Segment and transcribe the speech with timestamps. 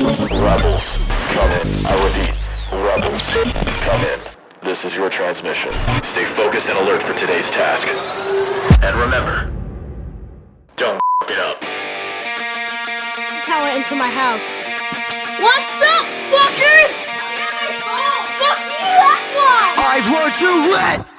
[0.00, 0.96] Rebels,
[1.34, 1.66] come in.
[1.84, 2.32] I repeat,
[2.72, 3.20] rebels,
[3.84, 4.18] come in.
[4.64, 5.74] This is your transmission.
[6.02, 7.86] Stay focused and alert for today's task.
[8.82, 9.52] And remember,
[10.76, 11.60] don't f- it up.
[11.60, 14.48] That's how I enter my house.
[15.38, 17.04] What's up, fuckers?
[18.40, 19.76] Fuck you, that's why!
[19.84, 21.09] I've learned to let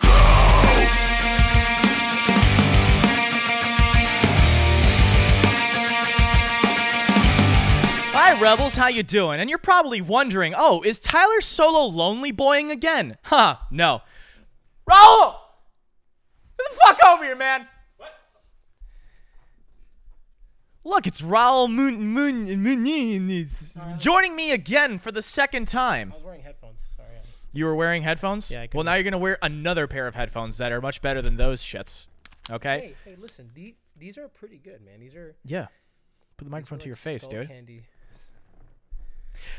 [8.23, 9.39] Hi Rebels, how you doing?
[9.39, 13.17] And you're probably wondering, oh, is Tyler Solo lonely boying again?
[13.23, 14.03] Huh, no.
[14.87, 15.37] Raul!
[16.55, 17.67] Get the fuck over here, man!
[17.97, 18.11] What?
[20.83, 26.11] Look, it's Raul Moon Moon Muniz joining me again for the second time.
[26.13, 26.79] I was wearing headphones.
[26.95, 27.09] Sorry.
[27.53, 28.51] You were wearing headphones?
[28.51, 31.23] Yeah, I Well, now you're gonna wear another pair of headphones that are much better
[31.23, 32.05] than those shits.
[32.51, 32.93] Okay?
[33.03, 33.49] Hey, hey, listen.
[33.55, 34.99] The, these are pretty good, man.
[34.99, 35.69] These are Yeah.
[36.37, 37.47] Put the microphone to your face, dude.
[37.47, 37.81] Candy.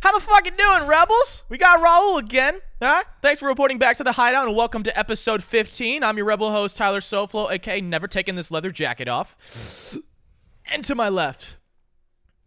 [0.03, 1.45] How the fuck you doing, Rebels?
[1.49, 2.61] We got Raul again.
[2.81, 3.03] Huh?
[3.23, 6.03] Thanks for reporting back to the hideout and welcome to episode 15.
[6.03, 9.97] I'm your rebel host, Tyler Soflo, aka never taking this leather jacket off.
[10.71, 11.57] and to my left,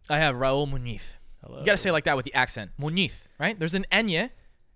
[0.08, 1.02] I have Raul Muñiz.
[1.42, 1.58] Hello.
[1.60, 2.72] You gotta say like that with the accent.
[2.80, 3.58] Muñiz, right?
[3.58, 4.30] There's an Enya,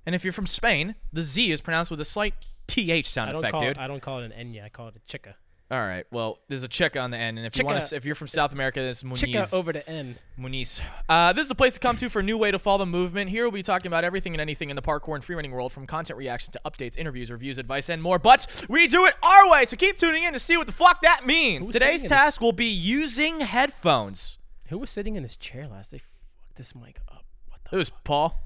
[0.06, 2.34] and if you're from Spain, the Z is pronounced with a slight
[2.66, 3.78] TH sound I don't effect, call dude.
[3.78, 4.64] I don't call it an Enya.
[4.64, 5.36] I call it a chica.
[5.70, 6.04] All right.
[6.10, 8.26] Well, there's a check on the end, and if you want to, if you're from
[8.26, 10.16] South America, this is Chica over to N.
[10.36, 10.80] Muñiz.
[11.08, 12.86] Uh, this is a place to come to for a new way to follow the
[12.86, 13.30] movement.
[13.30, 15.86] Here we'll be talking about everything and anything in the parkour and freerunning world, from
[15.86, 18.18] content reactions to updates, interviews, reviews, advice, and more.
[18.18, 21.02] But we do it our way, so keep tuning in to see what the fuck
[21.02, 21.66] that means.
[21.66, 24.38] Who's Today's task will be using headphones.
[24.70, 25.92] Who was sitting in this chair last?
[25.92, 27.24] They fucked this mic up.
[27.48, 27.76] What the?
[27.76, 28.36] It was Paul.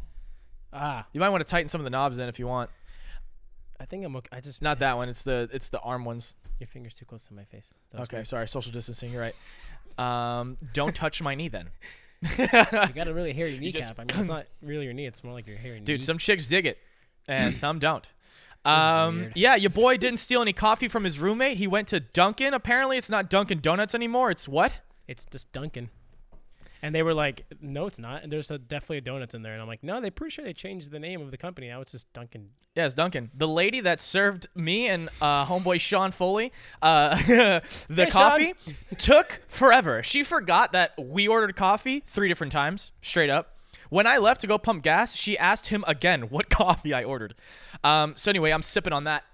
[0.74, 2.68] Ah, You might want to tighten some of the knobs in if you want.
[3.80, 4.28] I think I'm okay.
[4.30, 5.08] I just Not that one.
[5.08, 6.34] It's the it's the arm ones.
[6.60, 7.68] Your fingers too close to my face.
[7.94, 8.28] Okay, weird.
[8.28, 8.48] sorry.
[8.48, 9.12] Social distancing.
[9.12, 9.34] You're right.
[9.98, 11.68] Um, don't touch my knee then.
[12.38, 13.98] You got a really hairy just- kneecap.
[13.98, 15.06] I mean, it's not really your knee.
[15.06, 15.84] It's more like your hairy knee.
[15.84, 16.78] Dude, some chicks dig it,
[17.28, 18.06] and some don't.
[18.64, 21.58] Um, yeah, your boy didn't steal any coffee from his roommate.
[21.58, 22.54] He went to Dunkin'.
[22.54, 24.30] Apparently, it's not Dunkin' Donuts anymore.
[24.30, 24.72] It's what?
[25.06, 25.90] It's just Dunkin'.
[26.84, 29.54] And they were like, "No, it's not." And there's a, definitely a donuts in there.
[29.54, 31.68] And I'm like, "No, they're pretty sure they changed the name of the company.
[31.68, 33.30] Now it's just Dunkin'." Yeah, it's Dunkin'.
[33.34, 36.52] The lady that served me and uh, homeboy Sean Foley
[36.82, 38.54] uh, the Hey, coffee
[38.98, 40.02] took forever.
[40.02, 43.56] She forgot that we ordered coffee three different times, straight up.
[43.88, 47.34] When I left to go pump gas, she asked him again what coffee I ordered.
[47.82, 49.24] Um, so anyway, I'm sipping on that.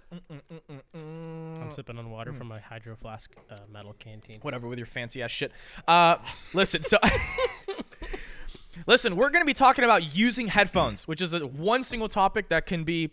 [0.94, 4.38] I'm sipping on water from my hydro flask uh, metal canteen.
[4.42, 5.52] whatever with your fancy ass shit.
[5.86, 6.16] Uh,
[6.54, 6.98] listen, so
[8.86, 12.66] listen, we're gonna be talking about using headphones, which is a one single topic that
[12.66, 13.10] can be,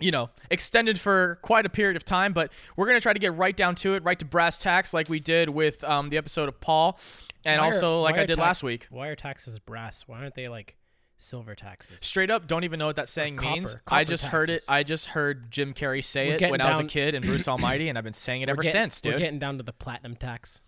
[0.00, 2.32] you know, extended for quite a period of time.
[2.32, 5.08] But we're gonna try to get right down to it, right to brass tacks, like
[5.08, 6.98] we did with um, the episode of Paul,
[7.44, 8.86] and Why are- also like I did last week.
[8.90, 10.04] Why are taxes brass?
[10.06, 10.76] Why aren't they like
[11.16, 12.00] silver taxes?
[12.02, 13.74] Straight up, don't even know what that saying copper- means.
[13.86, 14.62] I copper just heard it.
[14.68, 17.48] I just heard Jim Carrey say We're it when I was a kid in Bruce
[17.48, 19.14] Almighty, and I've been saying it ever getting, since, dude.
[19.14, 20.60] We're getting down to the platinum tax.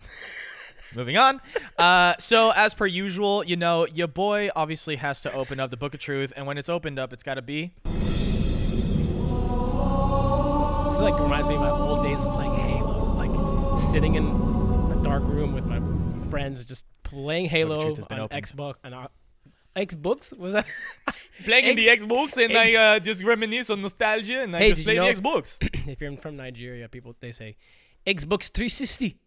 [0.94, 1.40] Moving on.
[1.76, 5.76] Uh, so as per usual, you know, your boy obviously has to open up the
[5.76, 7.74] Book of Truth, and when it's opened up, it's got to be.
[10.84, 14.26] This is like reminds me of my old days of playing Halo, like sitting in
[14.26, 15.80] a dark room with my
[16.30, 18.44] friends, just playing Halo Truth has been on opened.
[18.44, 18.74] Xbox.
[18.84, 19.08] On uh,
[19.76, 20.66] Xbox was that?
[21.44, 24.68] Playing in the Xbox, and Ex- I uh, just reminisce on nostalgia, and I Hey,
[24.70, 25.58] just did you play the Xbox.
[25.88, 27.56] if you're from Nigeria, people they say
[28.06, 29.18] Xbox 360.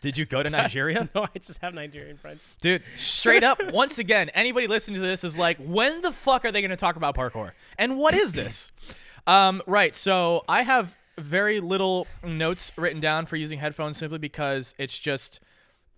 [0.00, 1.08] Did you go to Nigeria?
[1.14, 2.40] No, I just have Nigerian friends.
[2.60, 6.52] Dude, straight up, once again, anybody listening to this is like, when the fuck are
[6.52, 7.52] they going to talk about parkour?
[7.78, 8.70] And what is this?
[9.26, 14.74] um, right, so I have very little notes written down for using headphones simply because
[14.78, 15.40] it's just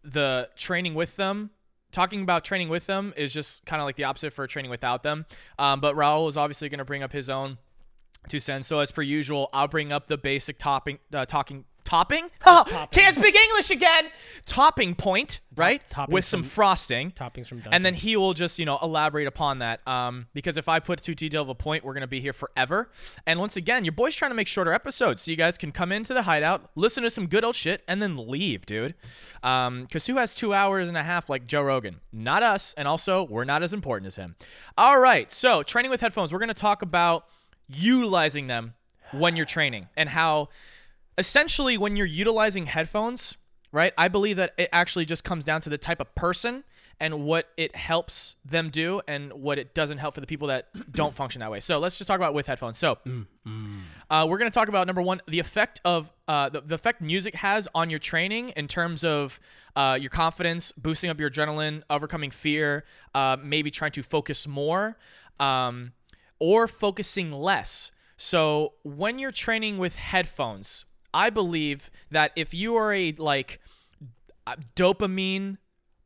[0.07, 1.51] the training with them.
[1.93, 5.03] Talking about training with them is just kind of like the opposite for training without
[5.03, 5.25] them.
[5.59, 7.59] Um, but Raul is obviously going to bring up his own
[8.29, 8.69] two cents.
[8.69, 12.29] So as per usual, I'll bring up the basic topping, uh, talking, topping.
[12.43, 12.89] Ha!
[12.91, 14.09] Can't speak English again.
[14.45, 15.81] Topping point, right?
[15.89, 17.11] toppings With some from- frosting.
[17.13, 17.73] Toppings from Dunkin'.
[17.73, 19.87] And then he will just, you know, elaborate upon that.
[19.89, 22.91] Um, because if I put too detailed of a point, we're gonna be here forever.
[23.27, 25.93] And once again, your boy's trying to make shorter episodes, so you guys can come
[25.93, 28.95] into the hideout, listen to some good old shit, and then leave, dude.
[29.43, 32.01] Um, because who has two hours and a half like Joe Rogan?
[32.13, 34.35] Not us, and also we're not as important as him.
[34.77, 36.33] All right, so training with headphones.
[36.33, 37.27] We're gonna talk about
[37.69, 38.75] utilizing them
[39.13, 40.49] when you're training and how
[41.19, 43.37] essentially when you're utilizing headphones
[43.77, 43.93] right?
[43.99, 46.65] I believe that it actually just comes down to the type of person
[46.99, 50.69] and what it helps them do and what it doesn't help for the people that
[50.93, 51.61] don't function that way.
[51.61, 52.79] So let's just talk about with headphones.
[52.79, 52.97] So
[54.11, 57.03] uh, we're going to talk about number one, the effect of uh, the, the effect
[57.03, 59.39] music has on your training in terms of
[59.77, 62.85] uh, your confidence, boosting up your adrenaline, overcoming fear,
[63.15, 64.97] uh, maybe trying to focus more,
[65.39, 65.93] um,
[66.39, 67.91] or focusing less.
[68.17, 70.87] So when you're training with headphones,
[71.17, 73.59] I believe that if you are a like
[74.77, 75.57] dopamine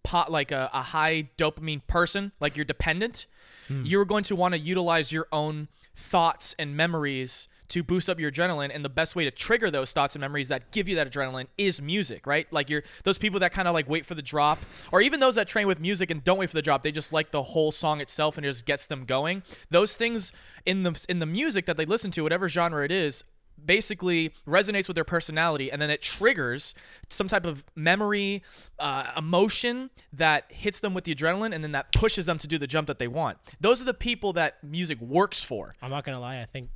[0.05, 3.27] pot like a, a high dopamine person like you're dependent
[3.69, 3.83] hmm.
[3.85, 8.31] you're going to want to utilize your own thoughts and memories to boost up your
[8.33, 11.11] adrenaline and the best way to trigger those thoughts and memories that give you that
[11.11, 12.51] adrenaline is music right?
[12.53, 14.59] Like you're those people that kind of like wait for the drop
[14.93, 17.13] or even those that train with music and don't wait for the drop they just
[17.13, 19.43] like the whole song itself and it just gets them going.
[19.71, 20.33] Those things
[20.65, 23.25] in the in the music that they listen to whatever genre it is
[23.67, 26.75] basically resonates with their personality and then it triggers
[27.09, 28.43] some type of memory
[28.79, 32.59] uh, emotion that hits them with the adrenaline and then that pushes them to do
[32.59, 36.05] the jump that they want those are the people that music works for I'm not
[36.05, 36.41] gonna lie.
[36.41, 36.71] I think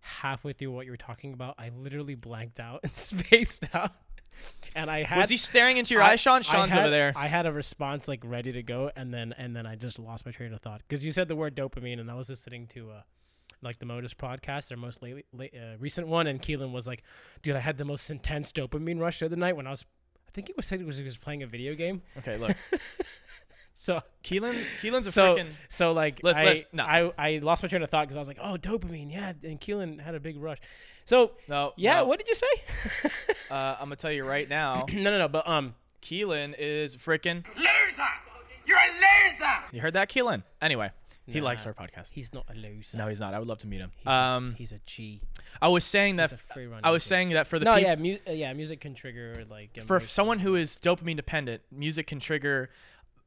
[0.00, 3.92] halfway through what you were talking about, I literally blanked out and spaced out.
[4.74, 7.12] And I had was he staring into your I- eyes sean sean's had- over there
[7.14, 10.24] I had a response like ready to go, and then and then I just lost
[10.26, 12.90] my train of thought because you said the word dopamine, and I was listening to
[12.90, 13.02] uh,
[13.62, 17.02] like the Modus podcast, their most lately, late, uh, recent one, and Keelan was like,
[17.42, 19.84] "Dude, I had the most intense dopamine rush the other night when I was."
[20.28, 22.00] I think it was said it was he was playing a video game.
[22.18, 22.56] okay look
[23.74, 26.84] So keelan keelan's a so freaking so like Let's- I, let's- no.
[26.84, 29.60] I I lost my train of thought because I was like, "Oh, dopamine, yeah," and
[29.60, 30.58] Keelan had a big rush.
[31.04, 32.04] So no yeah, no.
[32.06, 32.46] what did you say?
[33.50, 35.28] uh, i'm gonna tell you right now no, no, no.
[35.28, 38.02] But um, keelan is freaking Loser!
[38.66, 39.74] You're a loser!
[39.76, 40.90] you heard that keelan anyway
[41.26, 42.10] he likes our podcast.
[42.12, 42.98] He's not a loser.
[42.98, 43.32] no he's not.
[43.34, 43.92] I would love to meet him.
[43.96, 45.20] He's um a, he's a G.
[45.60, 47.74] i was saying that He's a free running i was saying that for the no,
[47.76, 51.62] peop- yeah, mu- uh, yeah, music can trigger like for someone who is dopamine dependent,
[51.70, 52.70] music can trigger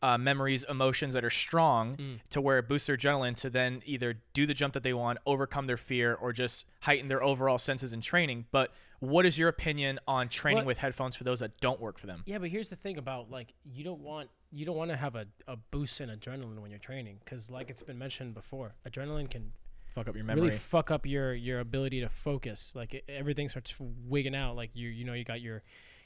[0.02, 2.20] uh, memories, emotions that are strong Mm.
[2.30, 5.20] to where it boosts their adrenaline to then either do the jump that they want,
[5.26, 8.46] overcome their fear, or just heighten their overall senses in training.
[8.52, 11.98] But what is your opinion on training What- with headphones for those that don't work
[11.98, 12.24] for them?
[12.26, 15.16] Yeah, but here's the thing about like you don't want you don't want to have
[15.16, 19.30] a, a boost in adrenaline when you're training because like it's been mentioned before, adrenaline
[19.30, 19.52] can
[19.88, 20.42] Fuck up your memory.
[20.48, 22.74] really fuck up your your ability to focus.
[22.76, 24.56] Like it, everything starts wigging out.
[24.58, 25.64] Like you you know you got your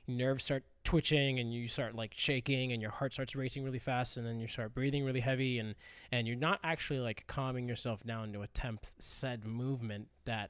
[0.07, 4.17] nerves start twitching and you start like shaking and your heart starts racing really fast
[4.17, 5.75] and then you start breathing really heavy and
[6.11, 10.49] and you're not actually like calming yourself down to attempt said movement that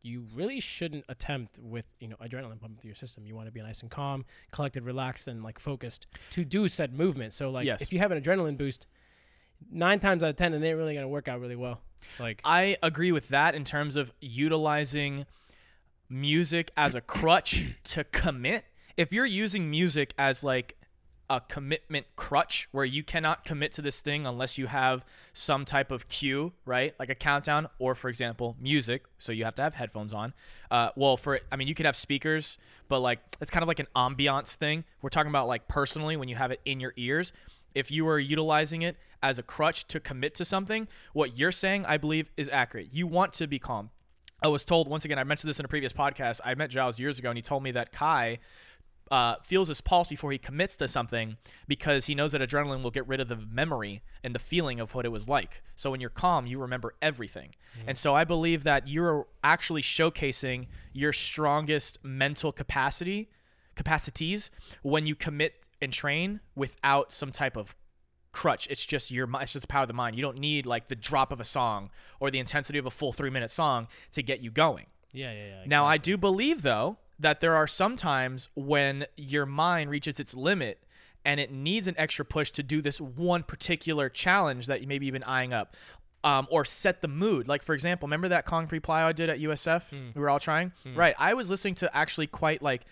[0.00, 3.26] you really shouldn't attempt with you know adrenaline pumping through your system.
[3.26, 6.94] You want to be nice and calm, collected, relaxed, and like focused to do said
[6.94, 7.34] movement.
[7.34, 7.82] So like Yes.
[7.82, 8.86] if you have an adrenaline boost,
[9.70, 11.82] nine times out of ten, it ain't really gonna work out really well.
[12.18, 15.26] Like I agree with that in terms of utilizing
[16.08, 18.64] music as a crutch to commit.
[18.96, 20.76] If you're using music as like
[21.30, 25.90] a commitment crutch where you cannot commit to this thing unless you have some type
[25.90, 26.94] of cue, right?
[26.98, 29.04] Like a countdown, or for example, music.
[29.18, 30.34] So you have to have headphones on.
[30.70, 32.58] Uh, well, for I mean, you could have speakers,
[32.88, 34.84] but like it's kind of like an ambiance thing.
[35.00, 37.32] We're talking about like personally when you have it in your ears.
[37.74, 41.86] If you are utilizing it as a crutch to commit to something, what you're saying,
[41.86, 42.90] I believe, is accurate.
[42.92, 43.90] You want to be calm.
[44.42, 45.18] I was told once again.
[45.18, 46.40] I mentioned this in a previous podcast.
[46.44, 48.40] I met Giles years ago, and he told me that Kai
[49.10, 51.36] uh, feels his pulse before he commits to something
[51.68, 54.94] because he knows that adrenaline will get rid of the memory and the feeling of
[54.94, 55.62] what it was like.
[55.76, 57.50] So when you're calm, you remember everything.
[57.86, 63.28] And so I believe that you're actually showcasing your strongest mental capacity
[63.74, 64.50] capacities
[64.82, 67.74] when you commit and train without some type of
[68.32, 68.66] crutch.
[68.70, 70.16] It's just your it's just the power of the mind.
[70.16, 73.12] You don't need like the drop of a song or the intensity of a full
[73.12, 74.86] 3 minute song to get you going.
[75.12, 75.62] yeah, yeah, yeah.
[75.66, 80.34] Now, I do believe, though, that there are some times when your mind reaches its
[80.34, 80.82] limit
[81.24, 85.06] and it needs an extra push to do this one particular challenge that you maybe
[85.06, 85.76] even eyeing up.
[86.22, 87.48] Um, or set the mood.
[87.48, 89.82] Like, for example, remember that concrete plyo I did at USF?
[90.14, 90.72] We were all trying?
[90.96, 91.14] Right.
[91.18, 92.86] I was listening to actually quite like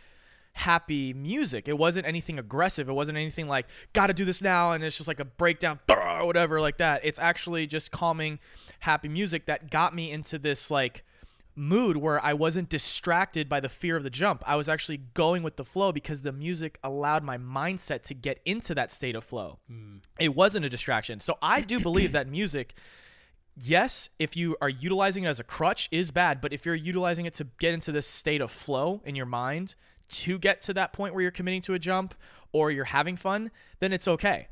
[0.52, 1.66] happy music.
[1.66, 2.90] It wasn't anything aggressive.
[2.90, 4.72] It wasn't anything like, gotta do this now.
[4.72, 7.00] And it's just like a breakdown or whatever like that.
[7.04, 8.38] It's actually just calming,
[8.80, 11.02] happy music that got me into this like
[11.54, 14.42] mood where I wasn't distracted by the fear of the jump.
[14.46, 18.40] I was actually going with the flow because the music allowed my mindset to get
[18.44, 19.58] into that state of flow.
[19.70, 20.02] Mm.
[20.18, 21.20] It wasn't a distraction.
[21.20, 22.74] So I do believe that music
[23.56, 27.26] yes, if you are utilizing it as a crutch is bad, but if you're utilizing
[27.26, 29.74] it to get into this state of flow in your mind
[30.08, 32.14] to get to that point where you're committing to a jump
[32.52, 34.48] or you're having fun, then it's okay.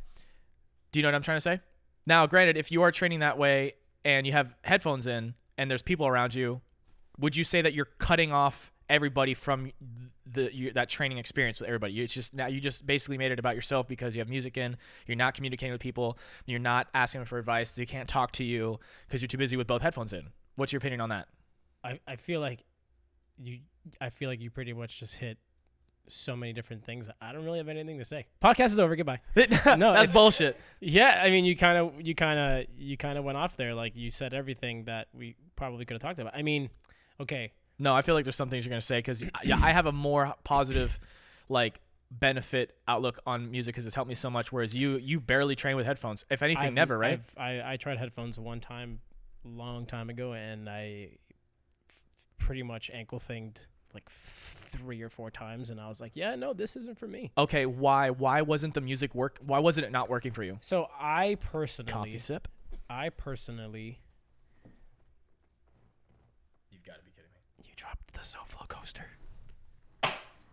[0.92, 1.60] Do you know what I'm trying to say?
[2.06, 5.82] Now, granted, if you are training that way and you have headphones in and there's
[5.82, 6.60] people around you,
[7.20, 9.70] would you say that you're cutting off everybody from
[10.26, 11.92] the you, that training experience with everybody.
[11.92, 14.56] You- It's just now you just basically made it about yourself because you have music
[14.56, 14.76] in.
[15.06, 16.18] You're not communicating with people.
[16.46, 17.70] You're not asking them for advice.
[17.70, 20.28] They can't talk to you because you're too busy with both headphones in.
[20.56, 21.28] What's your opinion on that?
[21.84, 22.64] I, I feel like
[23.38, 23.60] you
[24.00, 25.38] I feel like you pretty much just hit
[26.08, 27.08] so many different things.
[27.20, 28.26] I don't really have anything to say.
[28.42, 28.96] Podcast is over.
[28.96, 29.20] Goodbye.
[29.36, 30.56] no, that's bullshit.
[30.80, 33.74] Yeah, I mean, you kind of, you kind of, you kind of went off there.
[33.74, 36.34] Like you said everything that we probably could have talked about.
[36.34, 36.68] I mean,
[37.20, 39.86] okay, No, I feel like there's some things you're gonna say because yeah, I have
[39.86, 40.98] a more positive,
[41.48, 44.50] like benefit outlook on music because it's helped me so much.
[44.52, 46.24] Whereas you, you barely train with headphones.
[46.30, 47.20] If anything, I've- never, right?
[47.36, 49.00] I've, I I tried headphones one time,
[49.44, 51.10] long time ago, and I
[51.88, 52.02] f-
[52.38, 53.56] pretty much ankle thinged
[53.94, 57.32] like three or four times, and I was like, yeah, no, this isn't for me.
[57.36, 58.10] okay, why?
[58.10, 59.38] Why wasn't the music work?
[59.44, 60.58] Why wasn't it not working for you?
[60.60, 62.46] So I personally, Coffee sip.
[62.88, 64.00] I personally,
[66.70, 67.64] You've got to be kidding me.
[67.64, 69.06] you dropped the SoFlo coaster.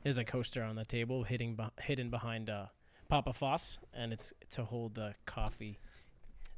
[0.04, 2.68] There's a coaster on the table hidden beh- hidden behind uh,
[3.10, 5.80] Papa Foss, and it's to hold the coffee,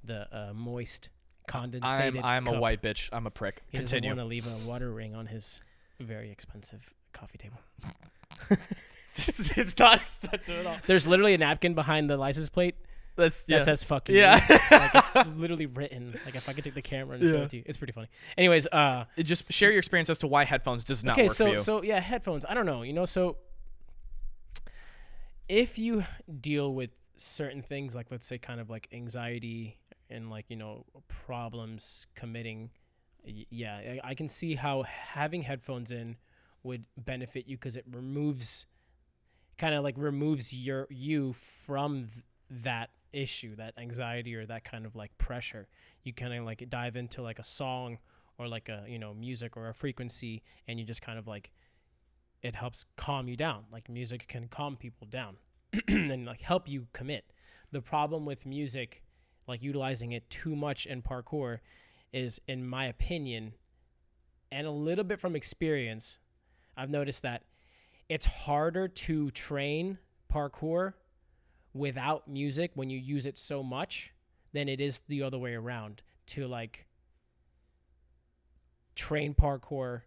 [0.04, 1.10] the uh, moist
[1.48, 2.20] condensated.
[2.20, 2.62] I'm I'm a cup.
[2.62, 3.10] white bitch.
[3.12, 3.64] I'm a prick.
[3.70, 4.10] He doesn't Continue.
[4.12, 5.62] want to leave a water ring on his
[6.00, 7.58] very expensive coffee table.
[9.16, 10.78] it's not expensive at all.
[10.86, 12.76] There's literally a napkin behind the license plate
[13.20, 13.64] That's that yeah.
[13.64, 14.46] says "fuck you." Yeah.
[14.72, 16.20] like it's literally written.
[16.26, 18.08] Like if I could take the camera and show it to you, it's pretty funny.
[18.38, 21.46] Anyways, uh, just share your experience as to why headphones does not okay, work so
[21.46, 21.60] for you.
[21.60, 22.46] so yeah, headphones.
[22.48, 22.82] I don't know.
[22.82, 23.38] You know, so
[25.48, 26.04] if you
[26.40, 29.78] deal with certain things, like let's say kind of like anxiety
[30.10, 32.70] and like you know problems committing,
[33.26, 36.16] yeah, I, I can see how having headphones in
[36.64, 38.66] would benefit you because it removes,
[39.58, 42.26] kind of like removes your you from th-
[42.64, 45.68] that issue, that anxiety or that kind of like pressure.
[46.04, 47.98] You kind of like dive into like a song
[48.40, 51.52] or like a you know music or a frequency and you just kind of like
[52.42, 55.36] it helps calm you down like music can calm people down
[55.88, 57.26] and like help you commit
[57.72, 59.04] the problem with music
[59.48, 61.60] like utilizing it too much in parkour
[62.14, 63.54] is in my opinion
[64.52, 66.18] and a little bit from experience
[66.78, 67.44] i've noticed that
[68.08, 69.98] it's harder to train
[70.34, 70.94] parkour
[71.74, 74.12] without music when you use it so much
[74.54, 76.86] than it is the other way around to like
[78.96, 80.02] train parkour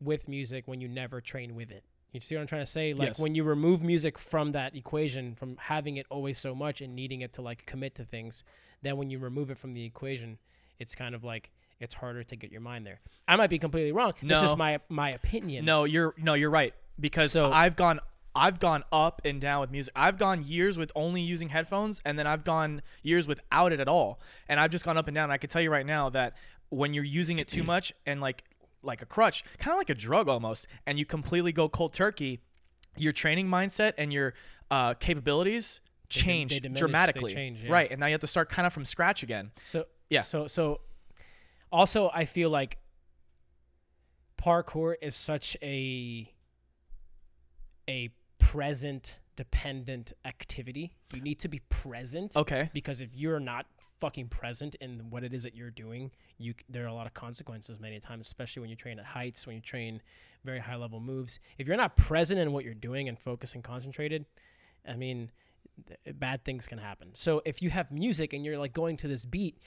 [0.00, 1.84] with music when you never train with it.
[2.12, 2.94] You see what I'm trying to say?
[2.94, 3.18] Like Yes.
[3.18, 7.20] when you remove music from that equation, from having it always so much and needing
[7.20, 8.42] it to like commit to things,
[8.82, 10.38] then when you remove it from the equation,
[10.78, 12.98] it's kind of like it's harder to get your mind there.
[13.28, 14.14] I might be completely wrong.
[14.22, 15.64] This is my my opinion.
[15.64, 18.00] No, you're no, you're right because So- I've gone
[18.36, 19.92] I've gone up and down with music.
[19.96, 23.88] I've gone years with only using headphones and then I've gone years without it at
[23.88, 24.20] all.
[24.48, 25.30] And I've just gone up and down.
[25.30, 26.36] I can tell you right now that
[26.68, 28.44] when you're using it too much and like
[28.82, 32.40] like a crutch, kind of like a drug almost, and you completely go cold turkey,
[32.96, 34.34] your training mindset and your
[34.70, 37.34] uh, capabilities change they diminish, they dramatically.
[37.34, 37.72] change, yeah.
[37.72, 39.50] Right, and now you have to start kind of from scratch again.
[39.62, 40.22] So Yeah.
[40.22, 40.80] So so
[41.72, 42.78] also I feel like
[44.40, 46.32] parkour is such a
[47.88, 48.10] a
[48.56, 50.92] present dependent activity.
[51.14, 52.36] You need to be present.
[52.36, 52.70] Okay.
[52.72, 53.66] Because if you're not
[54.00, 57.14] fucking present in what it is that you're doing, you there are a lot of
[57.14, 60.00] consequences many times, especially when you train at heights, when you train
[60.44, 61.38] very high level moves.
[61.58, 64.24] If you're not present in what you're doing and focused and concentrated,
[64.88, 65.30] I mean,
[65.86, 67.10] th- eh, bad things can happen.
[67.14, 69.58] So if you have music and you're like going to this beat,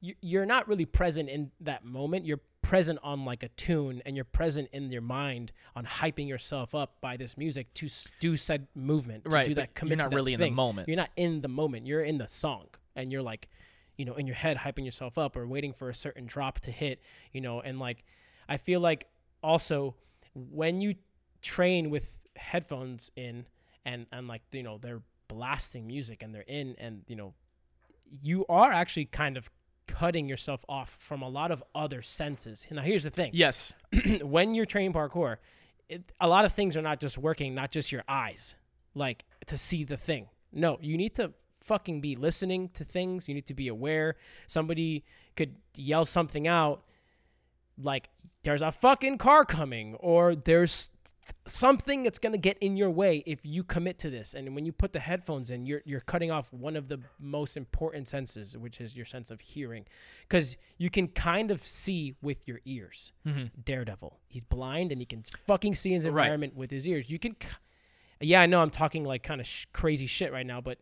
[0.00, 2.24] you, you're not really present in that moment.
[2.24, 6.74] You're present on like a tune and you're present in your mind on hyping yourself
[6.74, 10.04] up by this music to s- do said movement, to Right, do that commit you're
[10.08, 10.88] not really in the moment.
[10.88, 11.86] You're not in the moment.
[11.86, 13.48] You're in the song and you're like,
[13.96, 16.70] you know, in your head hyping yourself up or waiting for a certain drop to
[16.70, 17.00] hit,
[17.32, 18.04] you know, and like
[18.48, 19.06] I feel like
[19.42, 19.94] also
[20.34, 20.94] when you
[21.42, 23.46] train with headphones in
[23.84, 27.34] and and like you know they're blasting music and they're in and you know
[28.22, 29.50] you are actually kind of
[29.88, 32.66] cutting yourself off from a lot of other senses.
[32.70, 33.72] Now here's the thing Yes.
[34.22, 35.38] when you're training parkour,
[35.88, 38.54] it, a lot of things are not just working, not just your eyes,
[38.94, 40.26] like to see the thing.
[40.52, 43.28] No, you need to fucking be listening to things.
[43.28, 44.16] You need to be aware.
[44.46, 45.04] Somebody
[45.36, 46.84] could yell something out,
[47.76, 48.08] like
[48.42, 50.90] "There's a fucking car coming," or "There's
[51.46, 54.72] something that's gonna get in your way if you commit to this." And when you
[54.72, 58.80] put the headphones in, you're you're cutting off one of the most important senses, which
[58.80, 59.86] is your sense of hearing,
[60.28, 63.12] because you can kind of see with your ears.
[63.26, 63.60] Mm-hmm.
[63.64, 64.18] Daredevil.
[64.28, 66.24] He's blind and he can fucking see his Right.
[66.24, 67.10] environment with his ears.
[67.10, 67.36] You can,
[68.20, 70.78] yeah, I know I'm talking like kind of sh- crazy shit right now, but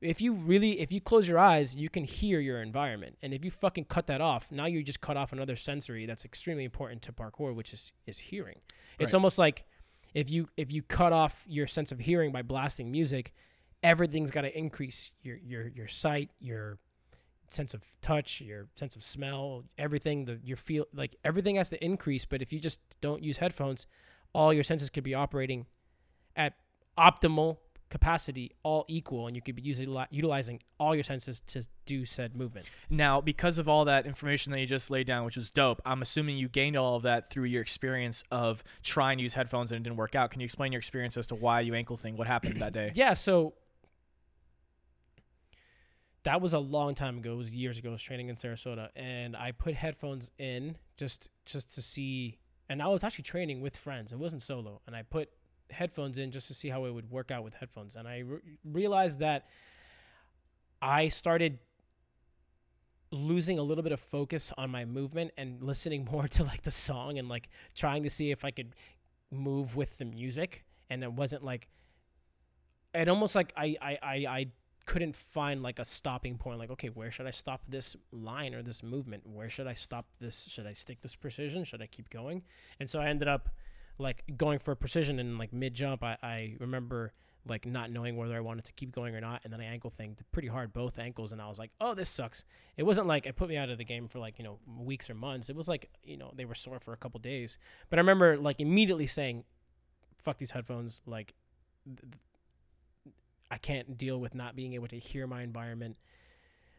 [0.00, 3.18] if you really if you close your eyes, you can hear your environment.
[3.20, 6.24] And if you fucking cut that off, now you just cut off another sensory that's
[6.24, 8.60] extremely important to parkour, which is is hearing.
[8.98, 9.14] It's Right.
[9.18, 9.64] almost like
[10.14, 13.32] if you if you cut off your sense of hearing by blasting music,
[13.82, 16.78] everything's got to increase your your your sight, your
[17.48, 21.84] sense of touch, your sense of smell, everything the your feel like everything has to
[21.84, 23.86] increase, but if you just don't use headphones,
[24.32, 25.66] all your senses could be operating
[26.36, 26.54] at
[26.98, 27.58] optimal
[27.90, 32.36] capacity, all equal, and you could be using, utilizing all your senses to do said
[32.36, 32.66] movement.
[32.88, 36.00] Now, because of all that information that you just laid down, which was dope, I'm
[36.00, 39.80] assuming you gained all of that through your experience of trying to use headphones and
[39.80, 40.30] it didn't work out.
[40.30, 42.16] Can you explain your experience as to why you ankle thing?
[42.16, 42.92] What happened that day?
[43.00, 43.54] Yeah, so
[46.24, 47.32] that was a long time ago.
[47.32, 47.88] It was years ago.
[47.88, 52.38] I was training in Sarasota, and I put headphones in just just to see.
[52.68, 54.12] And I was actually training with friends.
[54.12, 55.30] It wasn't solo, and I put
[55.70, 57.96] headphones in just to see how it would work out with headphones.
[57.96, 59.46] And I re- realized that
[60.80, 61.58] I started
[63.12, 66.70] losing a little bit of focus on my movement and listening more to like the
[66.70, 68.74] song and like trying to see if I could
[69.30, 70.64] move with the music.
[70.88, 71.68] And it wasn't like
[72.94, 74.46] it almost like I I I, I
[74.86, 78.62] couldn't find like a stopping point like okay where should i stop this line or
[78.62, 82.10] this movement where should i stop this should i stick this precision should i keep
[82.10, 82.42] going
[82.80, 83.50] and so i ended up
[84.00, 87.12] like going for precision and like mid jump I, I remember
[87.46, 89.90] like not knowing whether i wanted to keep going or not and then i ankle
[89.90, 92.44] thinged pretty hard both ankles and i was like oh this sucks
[92.76, 95.08] it wasn't like it put me out of the game for like you know weeks
[95.08, 97.56] or months it was like you know they were sore for a couple days
[97.88, 99.44] but i remember like immediately saying
[100.22, 101.34] fuck these headphones like
[101.86, 102.12] th-
[103.50, 105.96] I can't deal with not being able to hear my environment.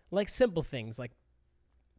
[0.10, 1.12] Like simple things like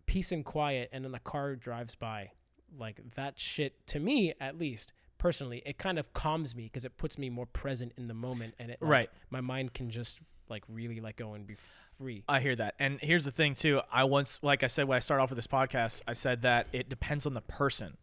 [0.07, 2.31] peace and quiet and then a car drives by.
[2.79, 6.97] Like that shit to me at least personally it kind of calms me because it
[6.97, 9.11] puts me more present in the moment and it like, Right.
[9.31, 11.55] my mind can just like really let go and be
[11.97, 12.25] free.
[12.29, 12.75] I hear that.
[12.81, 13.81] And here's the thing too.
[13.93, 16.67] I once like I said when I started off with this podcast, I said that
[16.73, 17.97] it depends on the person.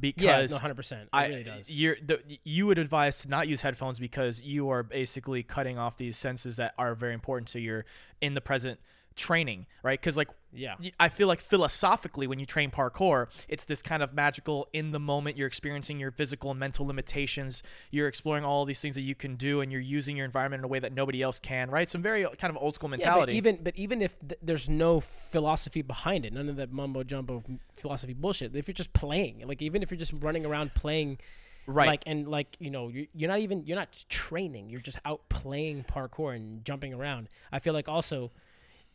[0.00, 0.92] Because no, 100%.
[0.92, 1.70] It I, really does.
[1.70, 5.96] You're the, you would advise to not use headphones because you are basically cutting off
[5.96, 7.84] these senses that are very important to your
[8.20, 8.78] in the present
[9.16, 9.98] training, right?
[9.98, 10.74] Because like Yeah.
[11.00, 14.98] I feel like philosophically when you train parkour, it's this kind of magical in the
[15.00, 15.36] moment.
[15.36, 17.62] You're experiencing your physical and mental limitations.
[17.90, 20.64] You're exploring all these things that you can do, and you're using your environment in
[20.64, 21.90] a way that nobody else can, right?
[21.90, 23.32] Some very uh, kind of old school Yeah, mentality.
[23.32, 27.02] but even but even if th- there's no philosophy behind it, none of that mumbo
[27.02, 27.42] jumbo
[27.76, 28.54] philosophy bullshit.
[28.54, 31.18] If you're just playing, like even if you're just running around playing,
[31.68, 31.88] Right.
[31.88, 34.70] Like and like you know you're, you're not even you're not training.
[34.70, 37.28] You're just out playing parkour and jumping around.
[37.50, 38.30] I feel like also.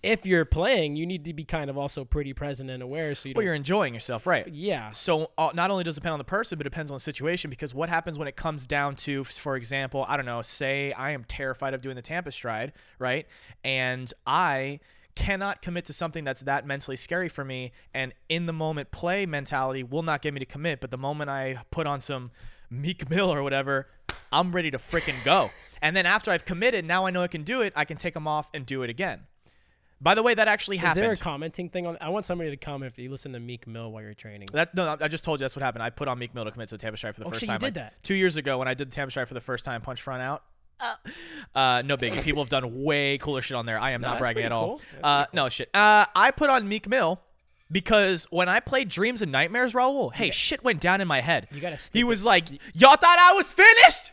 [0.04, 3.30] If you're playing, you need to be kind of also pretty present and aware, so
[3.30, 4.48] you well, you're enjoying yourself, right?
[4.48, 6.96] yeah, So uh, not only does it depend on the person, but it depends on
[6.96, 7.50] the situation.
[7.52, 11.12] Because what happens when it comes down to, for example, I don't know, say I
[11.12, 13.28] am terrified of doing the Tampa stride, right?
[13.64, 14.80] And I
[15.14, 19.26] cannot commit to something that's that mentally scary for me, and in the moment play
[19.26, 20.82] mentality will not get me to commit.
[20.82, 22.32] But the moment I put on some
[22.72, 23.88] Meek Mill or whatever,
[24.32, 25.52] I'm ready to freaking go.
[25.82, 27.74] And then after I've committed, now I know I can do it.
[27.76, 29.22] I can take them off and do it again.
[30.02, 30.92] By the way, that actually happened.
[30.92, 31.06] is happened.
[31.06, 31.98] there a commenting thing on?
[32.02, 34.48] I want somebody to comment if you listen to Meek Mill while you're training.
[34.52, 35.84] That no, I just told you that's what happened.
[35.84, 37.42] I put on Meek Mill to commit to the Tampa Stride for the Oh, first
[37.42, 37.60] shit, you time.
[37.60, 37.94] did like, that.
[38.04, 40.22] two years ago when I did the Tampa Stride for the first time, punch front
[40.24, 40.44] out.
[41.54, 42.24] Uh, no biggie.
[42.24, 43.80] People have done way cooler shit on there.
[43.80, 44.68] I am No, not bragging at all.
[44.68, 44.82] cool.
[44.94, 45.70] That's Uh, no shit.
[45.74, 47.22] Uh, I put on Meek Mill
[47.72, 51.48] because when I played Dreams and Nightmares, Raul, hey, shit went down in my head.
[51.52, 54.12] You gotta stick He it- was like, "Y'all thought I was finished."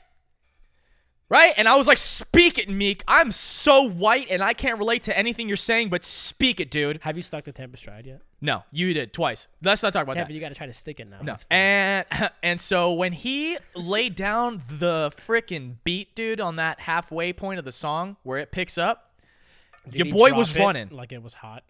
[1.30, 1.52] Right?
[1.58, 3.04] And I was like, speak it, Meek.
[3.06, 7.00] I'm so white and I can't relate to anything you're saying, but speak it, dude.
[7.02, 8.22] Have you stuck the Tampa stride yet?
[8.40, 9.46] No, you did twice.
[9.62, 10.28] Let's not talk about Yeah, that.
[10.28, 11.20] but you got to try to stick it now.
[11.22, 11.34] No.
[11.34, 11.58] It's fine.
[11.58, 12.06] And
[12.42, 17.66] and so when he laid down the freaking beat, dude, on that halfway point of
[17.66, 19.12] the song where it picks up,
[19.84, 20.88] Did your he boy drop was it running.
[20.90, 21.62] like it was hot.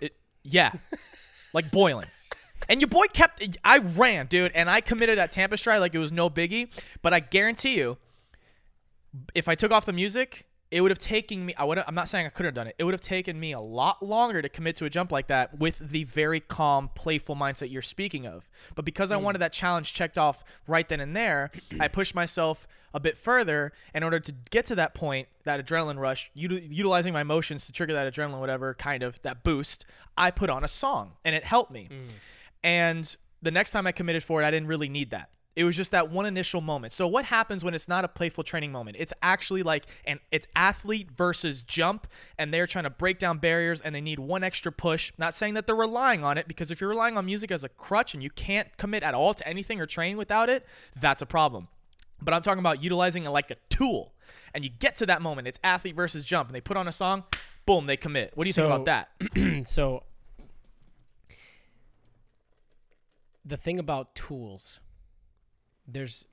[0.00, 0.70] It, yeah,
[1.52, 2.06] like boiling.
[2.68, 3.58] And your boy kept.
[3.64, 6.68] I ran, dude, and I committed at Tampa Stride like it was no biggie.
[7.02, 7.98] But I guarantee you,
[9.34, 11.54] if I took off the music, it would have taken me.
[11.56, 11.82] I would.
[11.86, 12.74] I'm not saying I couldn't have done it.
[12.78, 15.58] It would have taken me a lot longer to commit to a jump like that
[15.58, 18.48] with the very calm, playful mindset you're speaking of.
[18.74, 19.22] But because I mm.
[19.22, 23.72] wanted that challenge checked off right then and there, I pushed myself a bit further
[23.94, 27.72] in order to get to that point, that adrenaline rush, util- utilizing my emotions to
[27.72, 29.84] trigger that adrenaline, whatever kind of that boost.
[30.16, 31.88] I put on a song, and it helped me.
[31.90, 32.08] Mm.
[32.64, 35.30] And the next time I committed for it, I didn't really need that.
[35.56, 36.92] It was just that one initial moment.
[36.92, 38.96] So what happens when it's not a playful training moment?
[38.98, 43.80] It's actually like an it's athlete versus jump and they're trying to break down barriers
[43.80, 45.12] and they need one extra push.
[45.16, 47.68] Not saying that they're relying on it because if you're relying on music as a
[47.68, 50.66] crutch and you can't commit at all to anything or train without it,
[51.00, 51.68] that's a problem.
[52.20, 54.12] But I'm talking about utilizing it like a tool.
[54.54, 56.92] And you get to that moment, it's athlete versus jump, and they put on a
[56.92, 57.24] song,
[57.66, 58.30] boom, they commit.
[58.34, 59.66] What do you think about that?
[59.66, 60.04] so
[63.44, 64.78] the thing about tools
[65.86, 66.24] there's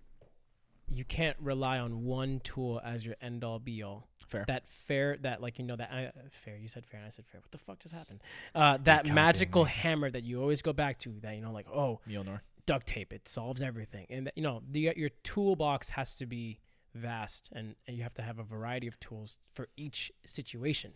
[0.87, 4.07] you can't rely on one tool as your end all be all.
[4.27, 4.45] Fair.
[4.47, 7.25] that fair that like you know that I, fair you said fair and i said
[7.25, 7.41] fair.
[7.41, 8.21] What the fuck just happened?
[8.55, 11.99] Uh that magical hammer that you always go back to that you know like oh
[12.09, 12.39] Mjolnir.
[12.65, 14.05] duct tape it solves everything.
[14.09, 16.59] And that, you know the, your toolbox has to be
[16.95, 20.93] vast and, and you have to have a variety of tools for each situation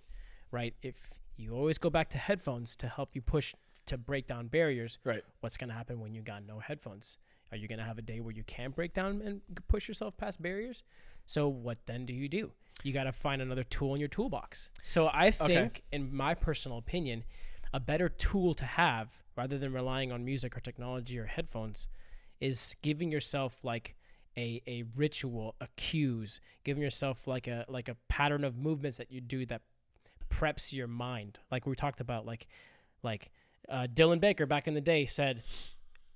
[0.51, 0.73] right?
[0.81, 3.53] If you always go back to headphones to help you push
[3.87, 5.23] to break down barriers Right.
[5.41, 7.17] what's going to happen when you got no headphones
[7.51, 10.17] are you going to have a day where you can't break down and push yourself
[10.17, 10.83] past barriers?
[11.25, 12.51] So what then do you do?
[12.83, 14.69] You got to find another tool in your toolbox.
[14.83, 17.23] So i think in my personal opinion
[17.73, 21.87] a better tool to have rather than relying on music or technology or headphones
[22.39, 23.95] is giving yourself like
[24.37, 29.11] a, a ritual a cues giving yourself like a like a pattern of movements that
[29.11, 29.61] you do that
[30.29, 31.39] preps your mind.
[31.51, 32.47] Like we talked about like
[33.03, 33.31] like
[33.69, 35.43] uh, dylan baker back in the day said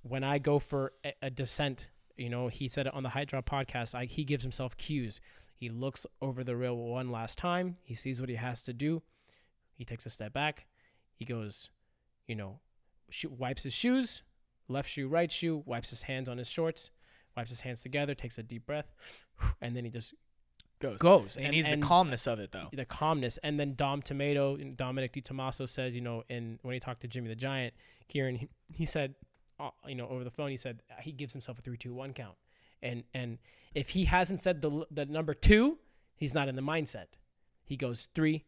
[0.10, 3.42] when i go for a, a descent you know he said it on the hydra
[3.42, 5.22] podcast I, he gives himself cues
[5.56, 9.02] he looks over the rail one last time he sees what he has to do
[9.76, 10.66] he takes a step back
[11.16, 11.70] he goes
[12.28, 12.60] you know
[13.10, 14.22] sho- wipes his shoes
[14.68, 16.92] left shoe right shoe wipes his hands on his shorts
[17.38, 18.94] wipes his hands together takes a deep breath
[19.62, 20.14] and then he just
[20.80, 20.98] Goes.
[20.98, 22.70] goes And, and, needs and the calmness of it, though.
[22.72, 23.38] the calmness.
[23.44, 27.28] And then Dom Tomato, Dominic DiTomaso says, you know, in when he talked to Jimmy
[27.28, 27.74] the Giant,
[28.08, 29.16] Kieran, he, he said,
[29.88, 32.14] you know, over the phone, he said uh, he gives himself a three, two, one
[32.14, 32.36] count.
[32.82, 33.38] And and
[33.74, 35.78] if he hasn't said the the number two,
[36.16, 37.08] he's not in the mindset.
[37.66, 38.46] He goes three,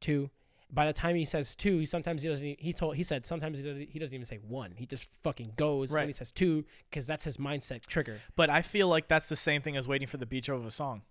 [0.00, 0.30] two.
[0.74, 2.60] By the time he says two, he sometimes he doesn't.
[2.60, 4.72] He told he said sometimes he doesn't, he doesn't even say one.
[4.76, 6.02] He just fucking goes Right.
[6.02, 8.20] when he says two because that's his mindset trigger.
[8.36, 10.70] But I feel like that's the same thing as waiting for the beach of a
[10.70, 11.02] song.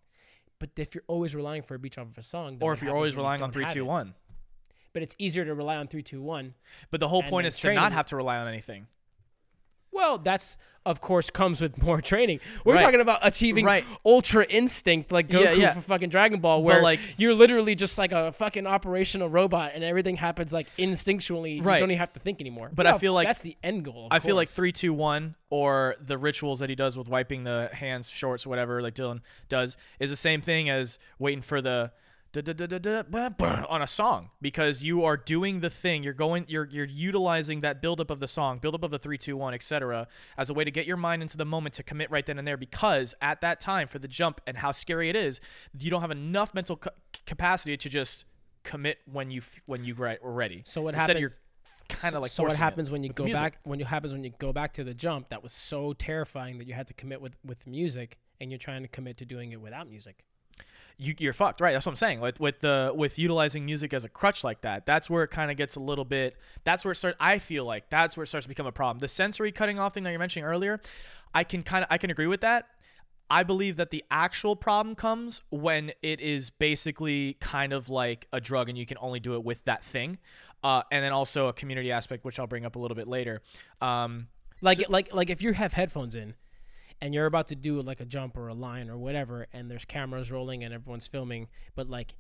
[0.58, 2.96] But if you're always relying for a beat off of a song, Or if you're
[2.96, 3.86] always relying on three, two, it?
[3.86, 4.14] one.
[4.94, 6.54] But it's easier to rely on three, two, one
[6.90, 8.88] But the whole point is to not have to rely on anything.
[9.92, 12.40] Well, that's of course comes with more training.
[12.66, 12.82] We're Right.
[12.82, 13.86] talking about achieving Right.
[14.04, 15.74] ultra instinct like Goku Yeah, yeah.
[15.74, 19.74] for fucking Dragon Ball, But, where like- you're literally just like a fucking operational robot
[19.76, 21.58] and everything happens like instinctually.
[21.58, 22.72] You don't even have to think anymore.
[22.74, 24.08] But I feel like- that's the end goal.
[24.08, 27.44] of I feel like three, two, one, or the rituals that he does with wiping
[27.44, 31.92] the hands, shorts, whatever, like Dylan does, is the same thing as waiting for the
[33.70, 36.04] on a song because you are doing the thing.
[36.04, 39.38] You're going, you're you're utilizing that buildup of the song, buildup of the three, two,
[39.38, 42.26] one, etc., as a way to get your mind into the moment to commit right
[42.26, 42.58] then and there.
[42.58, 45.42] Because at that time for the jump and how scary it is,
[45.78, 46.92] you don't have enough mental ca-
[47.26, 48.26] capacity to just
[48.64, 50.62] commit when you f- when you re- are ready.
[50.66, 51.40] So what Instead, happens?
[51.90, 53.42] You're kind of like so what happens when you go music.
[53.42, 53.60] back?
[53.64, 56.68] When you happens when you go back to the jump that was so terrifying that
[56.68, 59.62] you had to commit with with music, and you're trying to commit to doing it
[59.62, 60.24] without music.
[61.02, 61.74] You, you're fucked, right?
[61.74, 62.20] That's what I'm saying.
[62.20, 65.50] With with the with utilizing music as a crutch like that, that's where it kind
[65.50, 66.38] of gets a little bit.
[66.64, 67.18] That's where it starts.
[67.20, 69.00] I feel like that's where it starts to become a problem.
[69.00, 70.80] The sensory cutting off thing that you're mentioning earlier,
[71.34, 72.68] I can kind of I can agree with that.
[73.30, 78.42] I believe that the actual problem comes when it is basically kind of like a
[78.42, 80.18] drug and you can only do it with that thing.
[80.64, 83.42] Uh, and then also a community aspect, which I'll bring up a little bit later.
[83.82, 84.28] Um,
[84.62, 86.36] Like so- like like if you have headphones in
[87.02, 89.86] and you're about to do like a jump or a line or whatever and there's
[89.86, 92.16] cameras rolling and everyone's filming, but like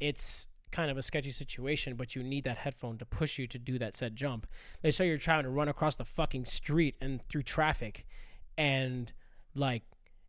[0.00, 3.58] it's kind of a sketchy situation, but you need that headphone to push you to
[3.58, 4.46] do that said jump.
[4.80, 8.06] They say you're trying to run across the fucking street and through traffic
[8.56, 9.12] and
[9.54, 9.82] like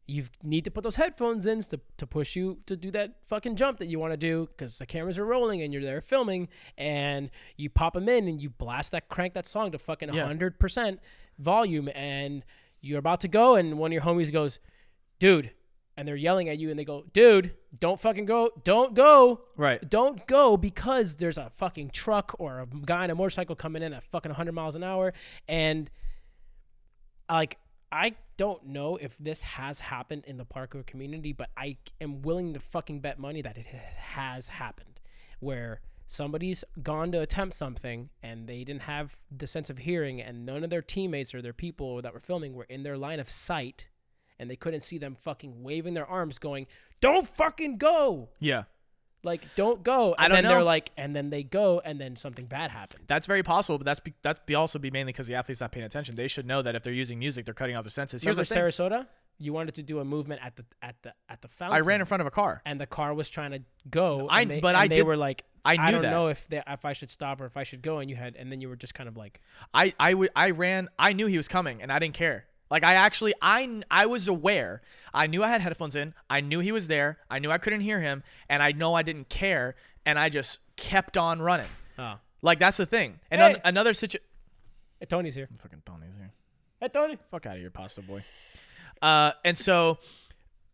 [0.05, 3.55] you need to put those headphones in to, to push you to do that fucking
[3.55, 6.49] jump that you want to do because the cameras are rolling and you're there filming
[6.77, 10.27] and you pop them in and you blast that crank that song to fucking Yeah.
[10.27, 10.97] 100%
[11.39, 12.43] volume and
[12.83, 14.59] you're about to go and one of your homies goes
[15.17, 15.49] dude
[15.97, 19.87] and they're yelling at you and they go dude don't fucking go don't go Right.
[19.89, 23.93] don't go because there's a fucking truck or a guy on a motorcycle coming in
[23.93, 25.13] at fucking 100 miles an hour
[25.47, 25.89] and
[27.29, 27.57] like
[27.91, 32.55] I don't know if this has happened in the parkour community, but I am willing
[32.55, 34.99] to fucking bet money that it has happened
[35.39, 40.45] where somebody's gone to attempt something and they didn't have the sense of hearing and
[40.45, 43.29] none of their teammates or their people that were filming were in their line of
[43.29, 43.87] sight
[44.39, 46.67] and they couldn't see them fucking waving their arms going,
[46.99, 48.63] "Don't fucking go." yeah.
[49.25, 50.13] Like, don't go.
[50.15, 50.65] And I don't then they're know.
[50.65, 53.05] like, and then they go, and then something bad happened.
[53.07, 55.71] That's very possible, but that's be, that's be also be mainly because the athlete's not
[55.71, 56.15] paying attention.
[56.15, 58.21] They should know that if they're using music, they're cutting off their senses.
[58.21, 59.07] Here's Remember thing: Sarasota?
[59.37, 62.01] You wanted to do a movement at the at the at the fountain I ran
[62.01, 62.61] in front of a car.
[62.65, 64.27] and the car was trying to go.
[64.29, 66.11] I- and they, but and I they did- were like, I knew don't that.
[66.11, 67.99] know if they, if I should stop or if I should go.
[67.99, 69.39] And you had, and then you were just kind of like,
[69.73, 70.89] I I would I ran.
[70.99, 72.45] I knew he was coming, and I didn't care.
[72.71, 74.81] Like I actually I I was aware.
[75.13, 76.13] I knew I had headphones in.
[76.29, 77.19] I knew he was there.
[77.29, 79.75] I knew I couldn't hear him and I know I didn't care
[80.07, 81.67] and I just kept on running.
[81.99, 82.15] Oh.
[82.41, 83.19] Like that's the thing.
[83.29, 83.53] And Hey.
[83.55, 84.25] an- another situation
[84.99, 85.47] Hey, Tony's here.
[85.61, 86.31] fucking Tony's here.
[86.79, 87.19] Hey, Tony.
[87.29, 88.23] Fuck out of here, pasta boy.
[89.03, 89.99] Uh, and so,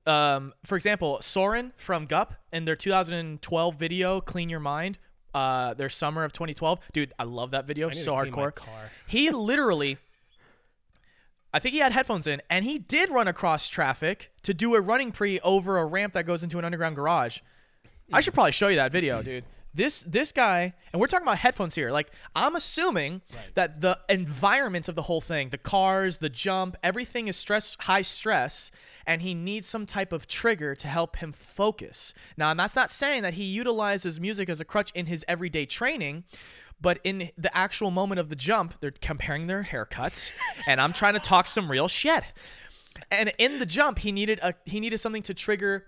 [0.10, 4.98] um, for example, Soren from Gup in their 2012 video "Clean Your Mind,"
[5.34, 7.90] uh, their summer of 2012, dude, I love that video.
[7.90, 8.56] So to clean my hardcore.
[8.56, 8.92] car.
[9.08, 9.98] He literally,
[11.54, 14.82] I think he had headphones in, and he did run across traffic to do a
[14.82, 17.40] running pre over a ramp that goes into an underground garage.
[18.12, 19.44] I should probably show you that video, dude.
[19.74, 21.92] This this guy, and we're talking about headphones here.
[21.92, 23.22] Like I'm assuming
[23.54, 28.02] that the environment of the whole thing, the cars, the jump, everything is stress, high
[28.02, 28.72] stress,
[29.06, 32.14] and he needs some type of trigger to help him focus.
[32.36, 35.66] Now, and that's not saying that he utilizes music as a crutch in his everyday
[35.66, 36.24] training.
[36.82, 40.32] But in the actual moment of the jump, they're comparing their haircuts,
[40.68, 42.24] and I'm trying to talk some real shit.
[43.12, 45.86] And in the jump, he needed a he needed something to trigger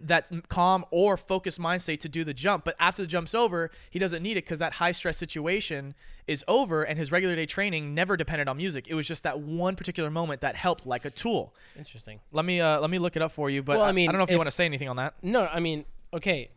[0.00, 2.64] that calm or focused mind state to do the jump.
[2.64, 5.94] But after the jump's over, he doesn't need it because that high stress situation
[6.26, 8.86] is over, and his regular day training never depended on music.
[8.88, 11.54] It was just that one particular moment that helped like a tool.
[11.76, 12.20] Interesting.
[12.32, 13.62] Let me uh, let me look it up for you.
[13.62, 15.14] But Well, I mean, I don't know if, you want to say anything on that.
[15.22, 16.50] No, I mean, okay.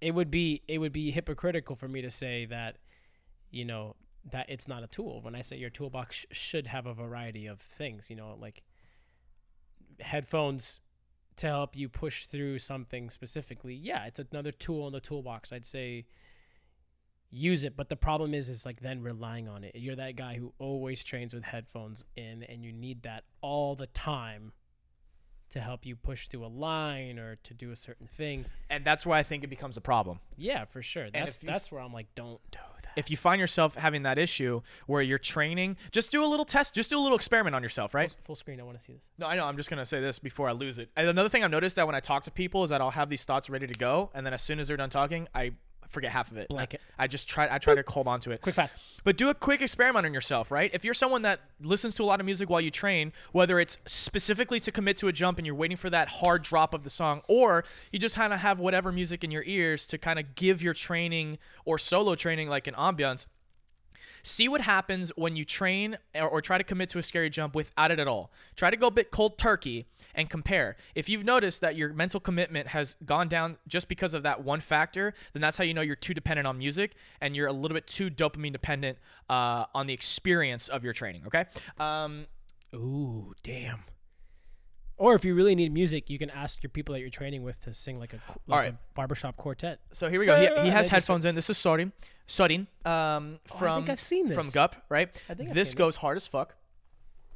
[0.00, 2.76] It would be it would be hypocritical for me to say that,
[3.50, 3.96] you know,
[4.30, 5.20] that it's not a tool.
[5.22, 8.62] When I say your toolbox sh- should have a variety of things, you know, like
[10.00, 10.80] headphones
[11.38, 13.74] to help you push through something specifically.
[13.74, 15.52] Yeah, it's another tool in the toolbox.
[15.52, 16.06] I'd say
[17.30, 19.72] use it, but the problem is is like then relying on it.
[19.74, 23.86] You're that guy who always trains with headphones in and you need that all the
[23.88, 24.52] time
[25.50, 28.44] to help you push through a line or to do a certain thing.
[28.68, 30.20] And that's why I think it becomes a problem.
[30.36, 31.10] Yeah, for sure.
[31.10, 32.58] That's that's where I'm like, don't do
[32.94, 33.00] that.
[33.00, 36.74] If you find yourself having that issue where you're training, just do a little test,
[36.74, 38.14] just do a little experiment on yourself, right?
[38.24, 38.60] Full screen.
[38.60, 39.02] I want to see this.
[39.18, 39.44] No, I know.
[39.44, 40.90] I'm just gonna say this before I lose it.
[40.96, 43.08] And another thing I've noticed that when I talk to people is that I'll have
[43.08, 45.52] these thoughts ready to go, and then as soon as they're done talking, I
[45.88, 46.48] forget half of it.
[46.48, 46.80] Blank it.
[46.98, 47.48] I, I just try.
[47.50, 48.40] I try to hold on to it.
[48.40, 48.74] Quick, fast.
[49.04, 50.70] But do a quick experiment on yourself, right?
[50.72, 53.78] If you're someone that listens to a lot of music while you train, whether it's
[53.86, 56.90] specifically to commit to a jump and you're waiting for that hard drop of the
[56.90, 60.34] song, or you just kind of have whatever music in your ears to kind of
[60.34, 63.26] give your training or solo training like an ambiance.
[64.22, 67.54] See what happens when you train or, or try to commit to a scary jump
[67.54, 68.30] without it at all.
[68.56, 70.76] Try to go a bit cold turkey and compare.
[70.94, 74.60] If you've noticed that your mental commitment has gone down just because of that one
[74.60, 77.74] factor, then that's how you know you're too dependent on music and you're a little
[77.74, 78.98] bit too dopamine dependent
[79.30, 81.22] uh, on the experience of your training.
[81.26, 81.44] Okay.
[81.78, 82.26] Um,
[82.74, 83.84] Ooh, damn.
[84.98, 87.60] Or if you really need music, you can ask your people that you're training with
[87.64, 88.72] to sing like a like Alright.
[88.74, 89.78] a barbershop quartet.
[89.92, 90.36] so here we go.
[90.38, 91.34] He, he has headphones in.
[91.34, 91.92] This is Sorin.
[92.26, 92.66] Sorin.
[92.84, 94.50] Um, Oh, I from think I've seen from.
[94.50, 95.08] Gup, right?
[95.28, 96.54] I think I've this seen goes hard as fuck.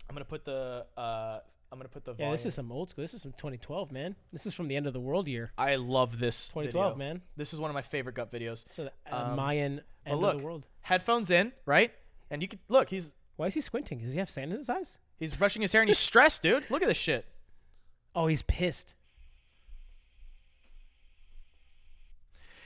[0.09, 1.39] I'm gonna put the uh,
[1.71, 3.03] I'm gonna put the Yeah, this is some old school.
[3.03, 4.17] This is from 2012, man.
[4.33, 5.53] This is from the end of the world year.
[5.57, 6.49] I love this.
[6.49, 6.99] 2012, video.
[6.99, 7.23] man.
[7.37, 8.65] This is one of my favorite Gup videos.
[8.67, 10.67] It's a, a Um, Mayan end look, of the world.
[10.83, 11.93] headphones in, right?
[12.31, 12.91] And you can look.
[12.91, 14.01] He's Why is he squinting?
[14.01, 14.99] Does he have sand in his eyes?
[15.19, 16.65] he's brushing his hair and he's stressed, dude.
[16.69, 17.25] Look at this shit.
[18.15, 18.95] Oh, he's pissed.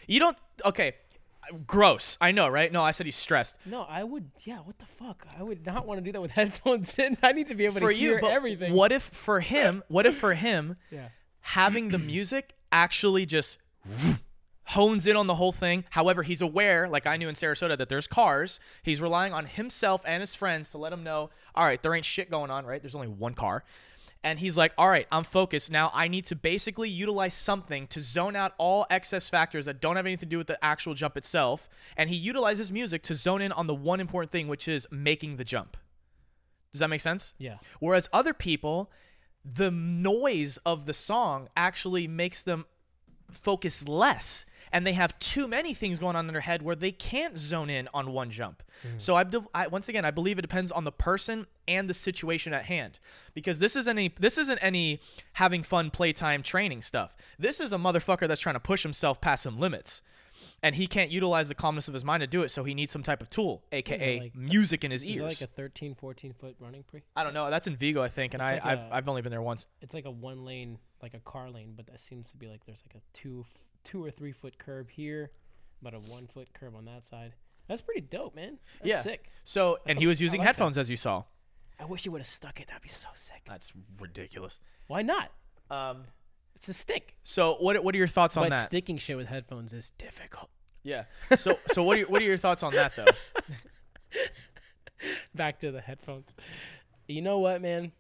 [0.07, 0.37] You don't.
[0.65, 0.95] Okay.
[1.67, 2.19] Gross.
[2.21, 2.73] I know, right?
[2.73, 3.55] No, I said he's stressed.
[3.65, 4.31] No, I would.
[4.41, 5.27] Yeah, what the fuck?
[5.39, 7.17] I would not want to do that with headphones in.
[7.23, 7.89] I need to be able to hear everything.
[7.89, 8.73] For to you, hear but everything.
[8.73, 9.83] what if for him?
[9.89, 10.77] What if for him?
[10.91, 11.09] Yeah.
[11.41, 13.59] having the music actually just
[14.65, 15.85] hones in on the whole thing.
[15.91, 18.59] However, he's aware, like I knew in Sarasota, that there's cars.
[18.83, 22.05] He's relying on himself and his friends to let him know, all right, there ain't
[22.05, 22.83] shit going on, right?
[22.83, 23.63] There's only one car.
[24.25, 25.71] And he's like, all right, I'm focused.
[25.71, 29.97] Now I need to basically utilize something to zone out all excess factors that don't
[29.97, 31.69] have anything to do with the actual jump itself.
[31.97, 35.37] And he utilizes music to zone in on the one important thing, which is making
[35.37, 35.77] the jump.
[36.73, 37.35] Does that make sense?
[37.39, 37.59] Yeah.
[37.79, 38.91] Whereas other people,
[39.45, 42.67] the noise of the song actually makes them
[43.31, 44.45] focus less.
[44.77, 47.71] And they have too many things going on in their head where they can't zone
[47.71, 48.63] in on one jump.
[48.87, 49.01] Mm.
[49.01, 51.95] So I, be- I once again I believe it depends on the person and the
[51.95, 52.99] situation at hand
[53.33, 55.01] because this isn't any this isn't any
[55.33, 57.17] having fun playtime training stuff.
[57.39, 60.03] This is a motherfucker that's trying to push himself past some limits.
[60.63, 62.91] And he can't utilize the calmness of his mind to do it, so he needs
[62.93, 65.23] some type of tool, aka like- music in his ears.
[65.23, 67.03] like a 13, 14 foot running pre?
[67.15, 67.49] I don't know.
[67.51, 69.67] That's in Vigo, I think, and I, like I've, a- I've only been there once.
[69.81, 72.65] It's like a one lane, like a car lane, but that seems to be like
[72.67, 73.45] there's like a two,
[73.87, 75.31] two or three foot curb here,
[75.81, 77.33] about a one foot curb on that side.
[77.69, 78.59] That's pretty dope, man.
[78.81, 79.03] That's yeah.
[79.03, 79.31] sick.
[79.45, 80.57] So, and a- he was using like that.
[80.57, 81.25] headphones, as you saw.
[81.81, 82.69] I wish he would have stuck it.
[82.69, 83.43] That'd be so sick.
[83.47, 84.59] That's ridiculous.
[84.89, 85.31] Why not?
[85.71, 86.05] Um.
[86.55, 87.17] It's a stick.
[87.23, 88.67] So, what what are your thoughts on but that?
[88.67, 90.49] sticking shit with headphones is difficult.
[90.85, 91.05] yeah.
[91.37, 93.05] So, so what are your, what are your thoughts on that though?
[95.35, 96.29] Back to the headphones.
[97.09, 97.93] you know what, man?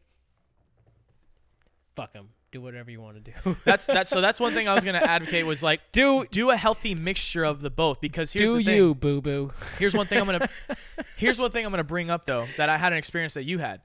[1.96, 2.28] Fuck them.
[2.56, 3.56] Do whatever you want to do.
[3.66, 6.56] That's that's so that's one thing I was gonna advocate was like do do a
[6.56, 8.76] healthy mixture of the both because here's do the thing.
[8.76, 9.52] you, boo boo?
[9.78, 10.48] Here's one thing I'm gonna.
[11.18, 13.58] here's one thing I'm gonna bring up though that I had an experience that you
[13.58, 13.82] had.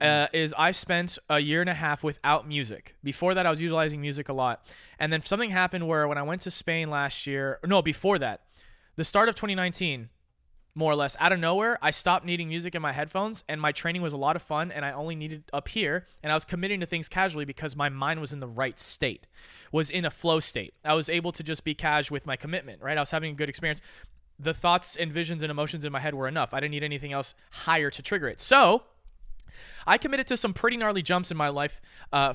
[0.00, 2.96] Uh, is I spent a year and a half without music.
[3.04, 4.66] Before that, I was utilizing music a lot,
[4.98, 8.40] and then something happened where when I went to Spain last year, no, before that,
[8.96, 10.08] the start of 2019,
[10.74, 13.70] more or less out of nowhere, I stopped needing music in my headphones, and my
[13.70, 16.44] training was a lot of fun, and I only needed up here, and I was
[16.44, 19.26] committing to things casually because my mind was in the right state,
[19.70, 20.74] was in a flow state.
[20.84, 22.98] I was able to just be cash with my commitment, right?
[22.98, 23.80] I was having a good experience.
[24.38, 26.52] The thoughts and visions and emotions in my head were enough.
[26.52, 28.40] I didn't need anything else higher to trigger it.
[28.40, 28.82] So
[29.86, 31.80] I committed to some pretty gnarly jumps in my life.
[32.12, 32.34] Uh,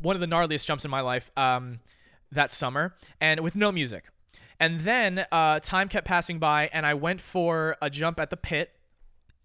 [0.00, 1.80] one of the gnarliest jumps in my life um,
[2.30, 4.04] that summer, and with no music.
[4.60, 8.36] And then uh, time kept passing by, and I went for a jump at the
[8.36, 8.72] pit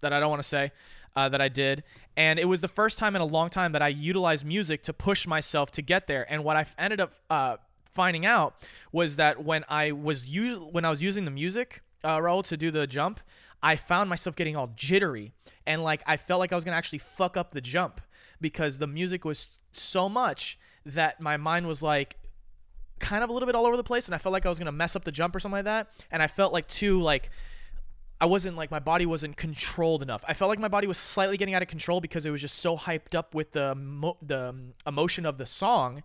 [0.01, 0.71] that I don't want to say
[1.15, 1.83] uh, that I did.
[2.17, 4.93] And it was the first time in a long time that I utilized music to
[4.93, 6.31] push myself to get there.
[6.31, 7.57] And what I ended up uh,
[7.91, 8.55] finding out
[8.91, 12.71] was that when I was u- when I was using the music, uh, to do
[12.71, 13.19] the jump,
[13.61, 15.31] I found myself getting all jittery
[15.65, 18.01] and like I felt like I was gonna actually fuck up the jump
[18.41, 22.17] because the music was so much that my mind was like
[23.03, 24.57] kind of a little bit all over the place and I felt like I was
[24.57, 25.89] gonna mess up the jump or something like that.
[26.11, 27.29] And I felt like too like
[28.23, 30.23] I wasn't like my body wasn't controlled enough.
[30.25, 32.59] I felt like my body was slightly getting out of control because it was just
[32.59, 36.03] so hyped up with the mo- the um, emotion of the song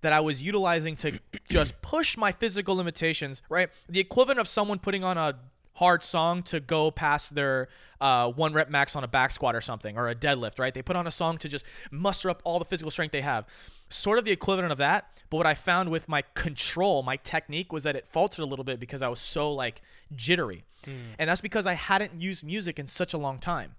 [0.00, 3.42] that I was utilizing to just push my physical limitations.
[3.48, 5.38] Right, the equivalent of someone putting on a
[5.74, 7.68] hard song to go past their
[8.00, 10.58] uh, one rep max on a back squat or something or a deadlift.
[10.58, 13.20] Right, they put on a song to just muster up all the physical strength they
[13.20, 13.46] have.
[13.92, 17.72] Sort of the equivalent of that, but what I found with my control, my technique,
[17.72, 19.82] was that it faltered a little bit because I was so like
[20.14, 20.64] jittery.
[20.84, 21.14] Hmm.
[21.18, 23.74] And that's because I hadn't used music in such a long time.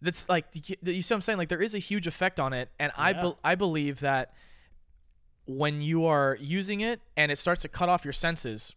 [0.00, 1.38] That's like you see what I'm saying?
[1.38, 4.34] Like there is a huge effect on it, and I be- I believe that
[5.46, 8.74] when you are using it and it starts to cut off your senses,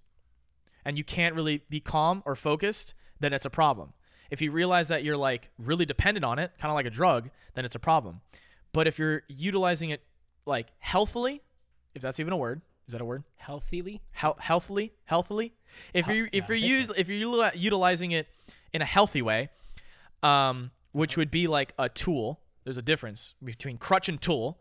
[0.85, 3.93] and you can't really be calm or focused, then it's a problem.
[4.29, 7.31] If you realize that you're like really dependent on it, kind of like a drug,
[7.55, 8.21] then it's a problem.
[8.75, 10.01] But if you're utilizing it
[10.45, 11.41] like healthily,
[11.93, 13.23] if that's even a word, is that a word?
[13.37, 14.01] Healthily.
[14.11, 15.53] Hel- healthily, healthily.
[15.93, 18.27] If Hel- you if yeah, you're think use, if you're utilizing it
[18.73, 19.47] in a healthy way,
[20.23, 22.41] um, which would be like a tool.
[22.65, 24.59] There's a difference between crutch and tool.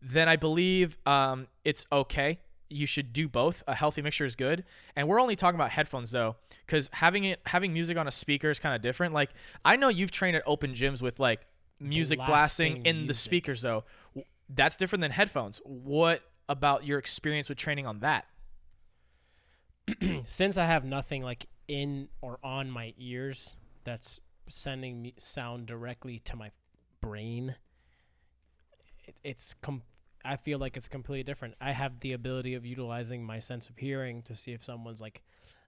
[0.00, 2.38] Then I believe um, it's okay.
[2.70, 3.64] You should do both.
[3.66, 4.62] A healthy mixture is good.
[4.94, 8.48] And we're only talking about headphones though, because having it having music on a speaker
[8.48, 9.12] is kind of different.
[9.12, 9.30] Like
[9.64, 11.46] I know you've trained at open gyms with like
[11.80, 13.84] music blasting, Blasting in the speakers though.
[14.48, 15.60] That's different than headphones.
[15.64, 18.26] What about your experience with training on that?
[20.24, 26.18] Since I have nothing like in or on my ears that's sending me sound directly
[26.20, 26.50] to my
[27.00, 27.56] brain,
[29.06, 29.82] it, it's com-
[30.24, 31.54] I feel like it's completely different.
[31.60, 35.22] I have the ability of utilizing my sense of hearing to see if someone's like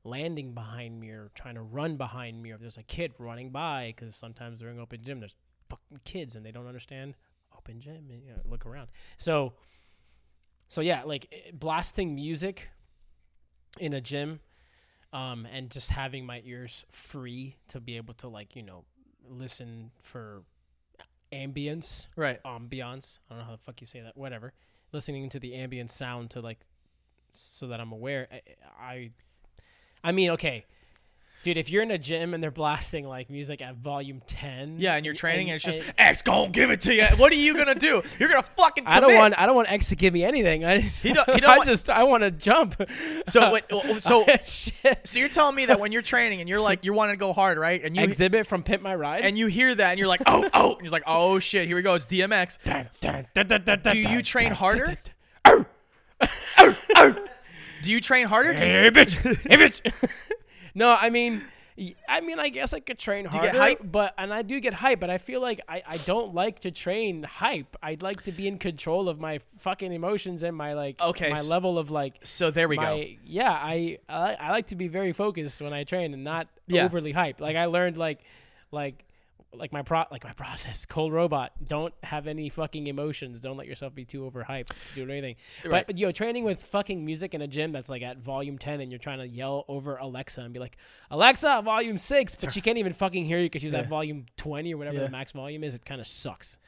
[0.05, 3.51] landing behind me or trying to run behind me or if there's a kid running
[3.51, 5.37] by because sometimes during open gym there's
[5.69, 7.15] fucking kids and they don't understand
[7.57, 8.89] open gym and you know, look around.
[9.19, 9.53] So
[10.69, 12.69] so yeah, like eh, blasting music
[13.79, 14.41] in a gym
[15.13, 18.85] um and just having my ears free to be able to like, you know,
[19.29, 20.43] listen for
[21.33, 22.43] ambience Right.
[22.45, 23.19] ambiance.
[23.31, 24.17] I don't know how the fuck you say that.
[24.17, 24.53] Whatever.
[24.93, 26.61] Listening to the ambient sound to like,
[27.31, 28.27] so that I'm aware.
[28.33, 28.41] I,
[28.83, 29.11] I,
[30.03, 30.65] I mean, okay,
[31.43, 31.57] dude.
[31.57, 35.05] If you're in a gym and they're blasting like music at volume ten, Yeah, and
[35.07, 37.05] you're training, and, it's just and- X gonna give it to you.
[37.17, 38.03] What are you gonna do?
[38.19, 38.85] You're gonna fucking.
[38.87, 39.39] I don't want.
[39.39, 40.65] I don't want X to give me anything.
[40.65, 41.89] I, He don't- he don't I want- just.
[41.91, 42.81] I want to jump.
[43.29, 46.61] So wait, oh, so oh, so you're telling me that when you're training and you're
[46.61, 47.83] like you're wanting to go hard, right?
[47.85, 49.25] And you Xzibit from Pimp My Ride.
[49.25, 51.77] and you hear that and you're like, oh oh, and you're like, oh shit, here
[51.77, 52.59] we go, it's DMX.
[53.93, 54.97] Do you train harder?
[57.83, 58.53] Do you train harder?
[58.53, 59.13] You- Hey bitch,
[59.49, 59.81] hey bitch.
[60.79, 61.43] no, I mean,
[62.09, 63.81] I mean, I guess I could train you harder, get hype?
[63.85, 66.71] but and I do get hype, but I feel like I, I don't like to
[66.73, 67.77] train hype.
[67.83, 71.39] I'd like to be in control of my fucking emotions and my like Okay, my
[71.39, 73.05] s- level of like So there we my go.
[73.25, 73.53] yeah.
[73.53, 76.85] I, I I like to be very focused when I train and not Yeah.
[76.85, 77.41] overly hype.
[77.41, 78.19] Like I learned like
[78.73, 79.05] like
[79.55, 83.67] like my pro like my process cold robot don't have any fucking emotions don't let
[83.67, 85.87] yourself be too overhyped to do anything Right.
[85.87, 88.93] but yo training with fucking music in a gym that's like at volume 10 and
[88.93, 90.77] you're trying to yell over alexa and be like
[91.11, 93.81] alexa volume 6 but she can't even fucking hear you because she's Yeah.
[93.81, 95.05] at volume 20 or whatever Yeah.
[95.05, 96.59] the max volume is it kind of sucks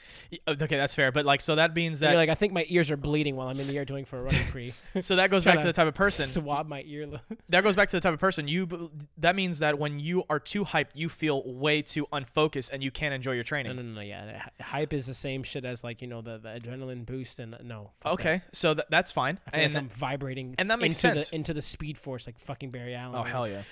[0.49, 1.13] Okay, that's fair.
[1.13, 3.49] But like, so that means you're that like i think my ears are bleeding while
[3.49, 5.67] i'm in the air doing for a running pre so that goes back to Trying
[5.67, 6.27] the type of person.
[6.27, 7.07] swab my ear
[7.51, 10.41] that goes back to the type of person you that means that when you are
[10.41, 13.75] too hyped you feel way too unfocused and you can't enjoy your training.
[13.75, 14.47] No, no, no, no, yeah.
[14.61, 17.91] Hype is the same shit as like you know the, the adrenaline boost and no.
[18.01, 18.27] fuck that.
[18.27, 19.39] Okay, so th- that's fine.
[19.53, 21.31] And like I'm vibrating and that makes into sense.
[21.31, 23.17] the into the speed force like fucking Barry Allen.
[23.17, 23.63] oh hell yeah.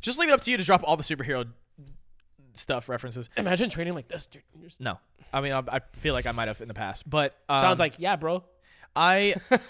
[0.00, 1.46] Just leave it up to you to drop all the superhero
[2.54, 3.28] stuff references.
[3.36, 4.42] Imagine training like this, dude.
[4.78, 4.98] No,
[5.32, 7.80] I mean I, I feel like I might have in the past, but um, Sounds
[7.80, 8.44] like yeah, bro.
[8.96, 9.36] I.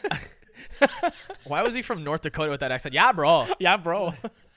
[1.45, 2.95] Why was he from North Dakota with that accent?
[2.95, 3.47] Yeah, bro.
[3.59, 4.15] Yeah, bro.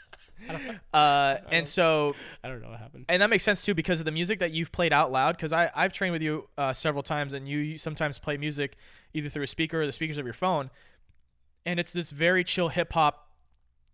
[0.94, 3.06] Uh, and so I don't know what happened.
[3.10, 5.36] and that makes sense too because of the music that you've played out loud.
[5.36, 8.76] Because I I've trained with you uh, several times, and you, you sometimes play music
[9.14, 10.70] either through a speaker or the speakers of your phone,
[11.66, 13.30] and it's this very chill hip hop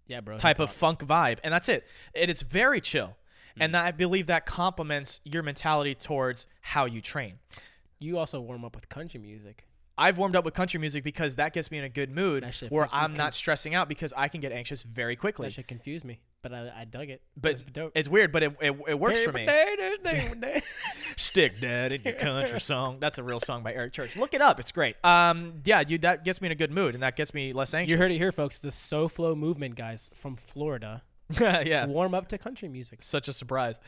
[0.08, 0.38] Yeah, bro.
[0.38, 1.00] type of hip-hop.
[1.00, 1.86] funk vibe, and that's it.
[2.16, 3.16] And it's very chill,
[3.56, 3.62] Hmm.
[3.64, 7.40] and I believe that complements your mentality towards how you train.
[8.00, 9.66] You also warm up with country music.
[10.00, 12.88] I've warmed up with country music because that gets me in a good mood where
[12.92, 15.48] I'm not stressing out because I can get anxious very quickly.
[15.48, 17.22] That should confuse me, but I, I dug it.
[17.36, 19.46] but It it's weird, but it, it, it works Hey, for me.
[19.46, 20.62] day, day, day, day.
[21.18, 23.00] Stick That in your country song.
[23.02, 24.16] That's a real song by Eric Church.
[24.16, 24.60] Look it up.
[24.60, 24.96] It's great.
[25.04, 27.74] Um, yeah, you that gets me in a good mood and that gets me less
[27.74, 27.92] anxious.
[27.92, 28.60] You heard it here, folks.
[28.60, 31.04] The SoFlo movement guys from Florida
[31.40, 31.86] yeah.
[31.86, 33.02] warm up to country music.
[33.02, 33.80] Such a surprise.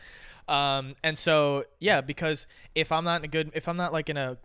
[0.48, 4.10] Um, and so yeah, because if I'm not in a good, if I'm not like
[4.10, 4.38] in a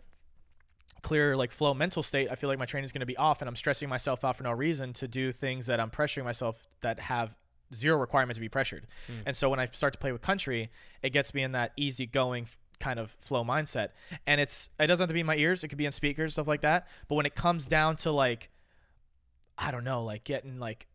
[1.07, 3.41] clear like flow mental state, I feel like my training is going to be off,
[3.41, 6.67] and I'm stressing myself out for no reason to do things that I'm pressuring myself
[6.81, 7.33] that have
[7.73, 8.87] zero requirement to be pressured.
[9.07, 9.19] Hmm.
[9.25, 10.69] And so when I start to play with country,
[11.01, 12.47] it gets me in that easygoing
[12.81, 13.89] kind of flow mindset.
[14.27, 16.33] And it's it doesn't have to be in my ears; it could be in speakers,
[16.33, 16.87] stuff like that.
[17.07, 18.49] But when it comes down to like,
[19.57, 20.87] I don't know, like getting like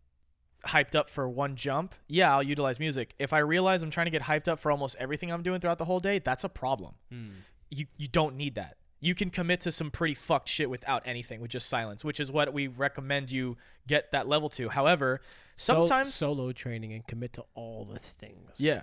[0.66, 3.14] hyped up for one jump, yeah, I'll utilize music.
[3.18, 5.78] If I realize I'm trying to get hyped up for almost everything I'm doing throughout
[5.78, 6.96] the whole day, that's a problem.
[7.10, 7.28] Hmm.
[7.70, 8.76] You you don't need that.
[9.02, 12.30] You can commit to some pretty fucked shit without anything, with just silence, which is
[12.30, 14.68] what we recommend you get that level to.
[14.70, 15.20] However,
[15.56, 18.52] Sol- sometimes solo training and commit to all the things.
[18.56, 18.82] yeah.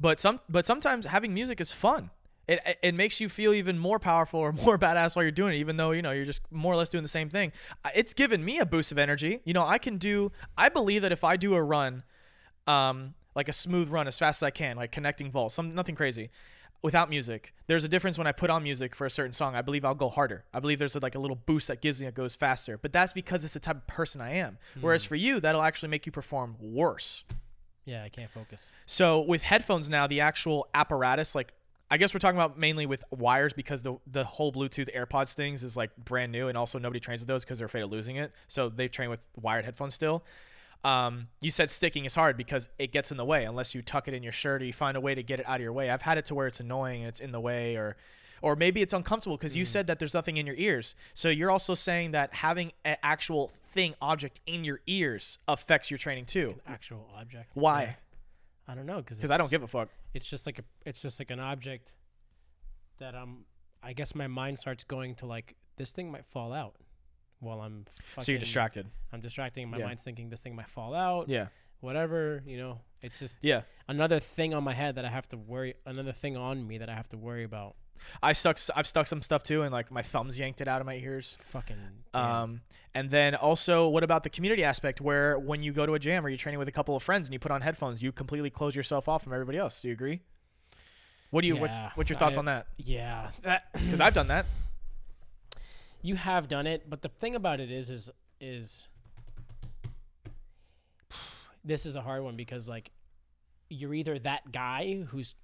[0.00, 2.10] But some but sometimes having music is fun.
[2.48, 5.54] It, it- it makes you feel even more powerful or more badass while you're doing
[5.54, 7.52] it, even though you know you're just more or less doing the same thing.
[7.94, 9.40] It's given me a boost of energy.
[9.44, 10.32] You know, I can do.
[10.58, 12.02] I believe that if I do a run,
[12.66, 15.94] um, like a smooth run as fast as I can, like connecting vaults, some nothing
[15.94, 16.30] crazy,
[16.82, 17.54] without music.
[17.68, 19.54] There's a difference when I put on music for a certain song.
[19.54, 20.44] I believe I'll go harder.
[20.52, 22.76] I believe there's like a little boost that gives me that goes faster.
[22.76, 24.58] But that's because it's the type of person I am.
[24.80, 25.08] Whereas hmm.
[25.08, 27.24] for you, that'll actually make you perform worse.
[27.84, 28.70] Yeah, I can't focus.
[28.86, 31.52] So with headphones now, the actual apparatus, like
[31.90, 35.62] I guess we're talking about mainly with wires because the the whole Bluetooth AirPods things
[35.62, 38.16] is like brand new, and also nobody trains with those because they're afraid of losing
[38.16, 38.32] it.
[38.48, 40.24] So they train with wired headphones still.
[40.84, 44.08] Um, you said sticking is hard because it gets in the way unless you tuck
[44.08, 45.72] it in your shirt or you find a way to get it out of your
[45.72, 45.90] way.
[45.90, 47.96] I've had it to where it's annoying and it's in the way, or
[48.40, 50.96] or maybe it's uncomfortable because you said that there's nothing in your ears.
[51.14, 55.98] So you're also saying that having an actual thing, object in your ears affects your
[55.98, 56.56] training too.
[56.66, 57.50] Actual object.
[57.54, 57.82] Why?
[57.82, 57.92] Yeah.
[58.68, 59.88] I don't know because Because I don't give a fuck.
[60.14, 60.62] It's just like a.
[60.84, 61.92] It's just like an object
[62.98, 63.44] that um.
[63.84, 66.76] I guess my mind starts going to like this thing might fall out
[67.42, 67.84] while I'm.
[68.14, 68.86] Fucking, So you're distracted.
[69.12, 69.68] I'm distracting.
[69.70, 69.86] My Yeah.
[69.86, 71.28] mind's thinking this thing might fall out.
[71.28, 71.48] Yeah.
[71.80, 72.80] Whatever you know.
[73.02, 73.62] It's just Yeah.
[73.88, 75.74] another thing on my head that I have to worry.
[75.84, 77.74] Another thing on me that I have to worry about.
[78.22, 80.86] I stuck I've stuck some stuff too and like my thumbs yanked it out of
[80.86, 81.36] my ears.
[81.42, 81.76] Fucking.
[82.12, 82.24] damn.
[82.24, 82.60] Um
[82.94, 86.24] and then also what about the community aspect where when you go to a jam
[86.24, 88.50] or you're training with a couple of friends and you put on headphones, you completely
[88.50, 89.82] close yourself off from everybody else.
[89.82, 90.20] Do you agree?
[91.30, 92.66] What do you what's, Yeah, what's your thoughts I- on that?
[92.76, 93.30] yeah.
[93.90, 94.46] Cuz I've done that.
[96.02, 98.88] You have done it, but the thing about it is, is, is
[101.64, 102.90] this is a hard one because like
[103.68, 105.34] you're either that guy who's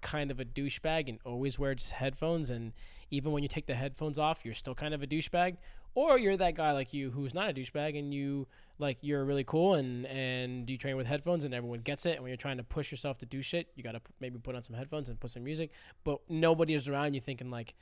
[0.00, 2.72] kind of a douchebag and always wears headphones, and
[3.10, 5.56] even when you take the headphones off, you're still kind of a douchebag,
[5.94, 8.46] or you're that guy like you who's not a douchebag and you
[8.78, 12.12] like you're really cool and and you train with headphones and everyone gets it.
[12.12, 14.54] And when you're trying to push yourself to do shit, you gotta p- maybe put
[14.54, 15.70] on some headphones and put some music,
[16.04, 17.74] but nobody is around you thinking like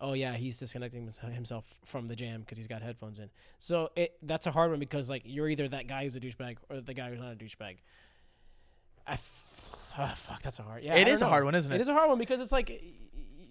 [0.00, 3.30] oh yeah, he's disconnecting himself from the jam because he's got headphones in.
[3.58, 6.56] So it that's a hard one because like you're either that guy who's a douchebag
[6.68, 7.76] or the guy who's not a douchebag.
[9.06, 10.82] I f- ah, fuck, that's a hard.
[10.82, 11.76] Yeah, it is I a hard one, isn't it?
[11.76, 12.82] It is a hard one because it's like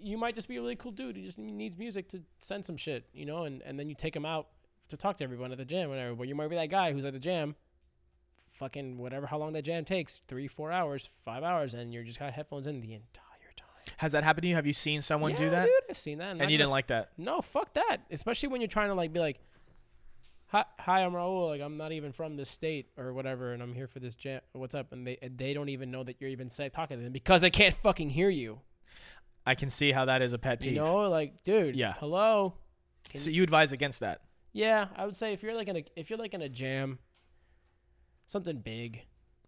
[0.01, 2.77] you might just be a really cool dude who just needs music to send some
[2.77, 4.47] shit, you know, and and then you take him out
[4.89, 6.15] to talk to everyone at the jam, whatever.
[6.15, 7.55] But you might be that guy who's at the jam.
[8.49, 12.19] Fucking whatever, how long that jam takes, three, four hours, five hours, and you're just
[12.19, 13.32] got headphones in the entire.
[13.97, 14.55] Has that happened to you?
[14.55, 15.65] Have you seen someone yeah, do that?
[15.65, 17.09] dude, I've seen that, And you didn't like that?
[17.17, 17.97] no, fuck that.
[18.11, 19.39] Especially when you're trying to like be like,
[20.47, 21.49] hi, hi, I'm Raul.
[21.49, 24.41] Like I'm not even from this state or whatever, and I'm here for this jam.
[24.53, 24.93] What's up?
[24.93, 27.41] And they and they don't even know that you're even say, talking to them because
[27.41, 28.59] they can't fucking hear you.
[29.45, 30.73] I can see how that is a pet peeve.
[30.73, 31.75] You know, like, dude.
[31.75, 31.95] Yeah.
[31.99, 32.53] Hello.
[33.13, 34.21] so you advise against that.
[34.53, 36.99] Yeah, I would say if you're like in a if you're like in a jam,
[38.27, 39.01] something big,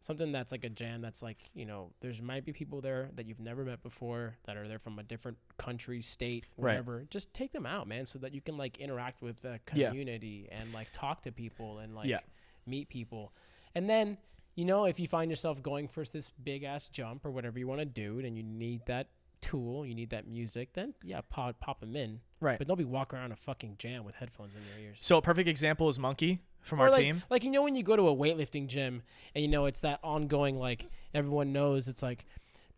[0.06, 3.26] something that's like a jam that's like you know there's might be people there that
[3.26, 6.72] you've never met before that are there from a different country state Right.
[6.74, 9.89] whatever just take them out man so that you can like interact with the Yeah.
[9.89, 12.20] community and like talk to people and like Yeah.
[12.68, 13.34] meet people
[13.74, 14.18] and then
[14.56, 17.68] you know if you find yourself going for this big ass jump or whatever you
[17.68, 19.08] want to do and you need that
[19.41, 22.58] tool you need that music then yeah pop pop them in Right.
[22.60, 25.22] but don't be walking around a fucking jam with headphones in your ears So a
[25.22, 27.24] perfect example is Monkey from or our like, team.
[27.30, 29.03] Like you know when you go to a weightlifting gym
[29.34, 32.26] and you know it's that ongoing like everyone knows it's like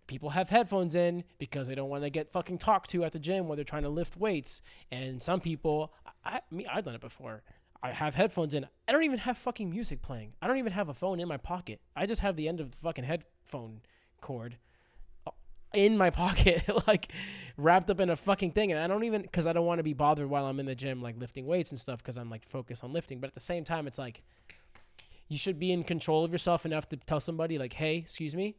[0.08, 3.20] people have headphones in because they don't want to get fucking talked to at the
[3.20, 4.62] gym while they're trying to lift weights.
[4.92, 5.94] And some people,
[6.26, 7.44] I, me, I've done it before.
[7.84, 8.66] I have headphones in.
[8.88, 10.34] I don't even have fucking music playing.
[10.42, 11.82] I don't even have a phone in my pocket.
[11.96, 13.82] I just have the end of the fucking headphone
[14.22, 14.58] cord
[15.74, 17.12] in my pocket, like
[17.58, 18.72] wrapped up in a fucking thing.
[18.72, 20.76] And I don't even, because I don't want to be bothered while I'm in the
[20.76, 23.20] gym, like lifting weights and stuff, because I'm like focused on lifting.
[23.20, 24.22] But at the same time, it's like,
[25.28, 28.56] you should be in control of yourself enough to tell somebody, like, hey, excuse me,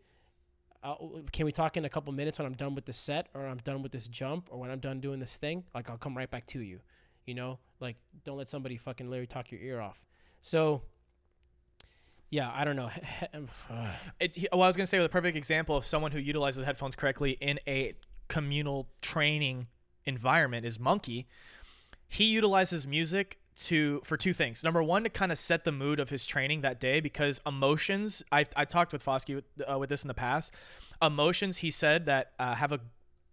[0.82, 0.94] uh,
[1.32, 3.58] can we talk in a couple minutes when I'm done with this set or I'm
[3.58, 5.64] done with this jump or when I'm done doing this thing?
[5.74, 6.80] Like, I'll come right back to you.
[7.26, 9.98] You know, like, don't let somebody fucking literally talk your ear off.
[10.40, 10.82] So,
[12.30, 12.90] yeah, I don't know.
[14.20, 16.96] It, well, I was gonna say with a perfect example of someone who utilizes headphones
[16.96, 17.94] correctly in a
[18.28, 19.68] communal training
[20.06, 21.26] environment is Monkey.
[22.08, 24.62] He utilizes music to for two things.
[24.64, 28.22] Number one, to kind of set the mood of his training that day because emotions.
[28.32, 30.52] I I talked with Foskey with, uh, with this in the past.
[31.00, 32.80] Emotions, he said that uh, have a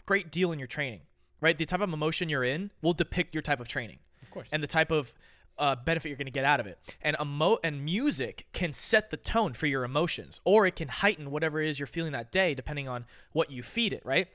[0.05, 1.01] great deal in your training.
[1.41, 4.47] Right, the type of emotion you're in will depict your type of training of course.
[4.51, 5.13] and the type of
[5.57, 6.79] uh, benefit you're going to get out of it.
[7.01, 11.31] And emo- and music can set the tone for your emotions, or it can heighten
[11.31, 14.01] whatever it is you're feeling that day, depending on what you feed it.
[14.05, 14.27] Right.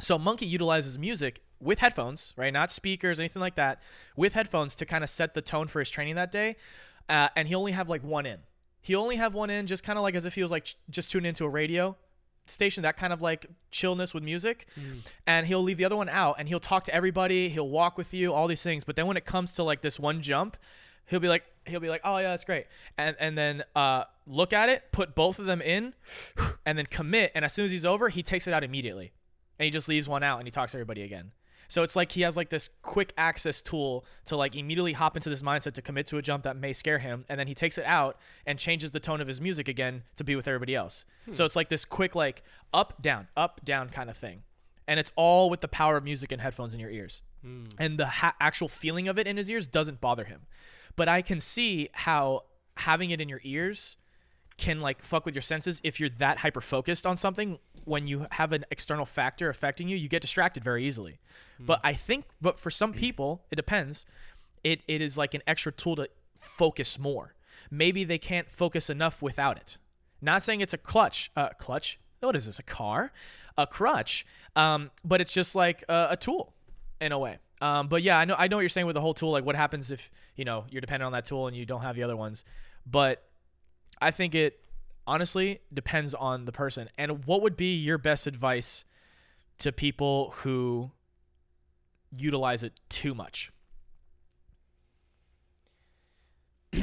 [0.00, 2.52] So Monkey utilizes music with headphones, right?
[2.52, 3.80] Not speakers, anything like that,
[4.16, 6.56] with headphones to kind of set the tone for his training that day.
[7.08, 8.40] Uh, and he only have like one in.
[8.80, 10.76] He only have one in, just kind of like as if he was like ch-
[10.90, 11.96] just tuned into a radio
[12.46, 14.66] station, that kind of like chillness with music.
[15.26, 18.12] And he'll leave the other one out and he'll talk to everybody, he'll walk with
[18.14, 18.84] you, all these things.
[18.84, 20.56] But then when it comes to like this one jump,
[21.06, 22.66] he'll be like he'll be like, "Oh yeah, that's great."
[22.98, 25.94] And and then uh look at it, put both of them in
[26.66, 29.12] and then commit and as soon as he's over, he takes it out immediately.
[29.58, 31.32] And he just leaves one out and he talks to everybody again.
[31.68, 35.30] So it's like he has like this quick access tool to like immediately hop into
[35.30, 37.78] this mindset to commit to a jump that may scare him, and then he takes
[37.78, 41.04] it out and changes the tone of his music again to be with everybody else.
[41.30, 41.46] So hmm.
[41.46, 42.42] it's like this quick like
[42.72, 44.42] up down up down kind of thing,
[44.86, 47.64] and it's all with the power of music and headphones in your ears, hmm.
[47.78, 50.42] and the ha- actual feeling of it in his ears doesn't bother him.
[50.96, 52.44] But I can see how
[52.76, 53.96] having it in your ears
[54.56, 58.26] can like fuck with your senses if you're that hyper focused on something when you
[58.32, 61.18] have an external factor affecting you you get distracted very easily.
[61.58, 64.04] But i think but for some people it depends.
[64.62, 66.08] It, it is like an extra tool to
[66.40, 67.34] focus more.
[67.70, 69.76] Maybe they can't focus enough without it.
[70.22, 73.12] Not saying it's a clutch uh clutch what is this a car?
[73.58, 74.24] A crutch
[74.54, 76.54] um but it's just like a, a tool
[77.00, 77.38] in a way.
[77.60, 79.44] Um but yeah i know i know what you're saying with the whole tool like
[79.44, 82.04] what happens if you know you're dependent on that tool and you don't have the
[82.04, 82.44] other ones.
[82.86, 83.24] But
[84.00, 84.60] I think it
[85.06, 86.88] honestly depends on the person.
[86.96, 88.84] And what would be your best advice
[89.58, 90.90] to people who
[92.10, 93.52] utilize it too much?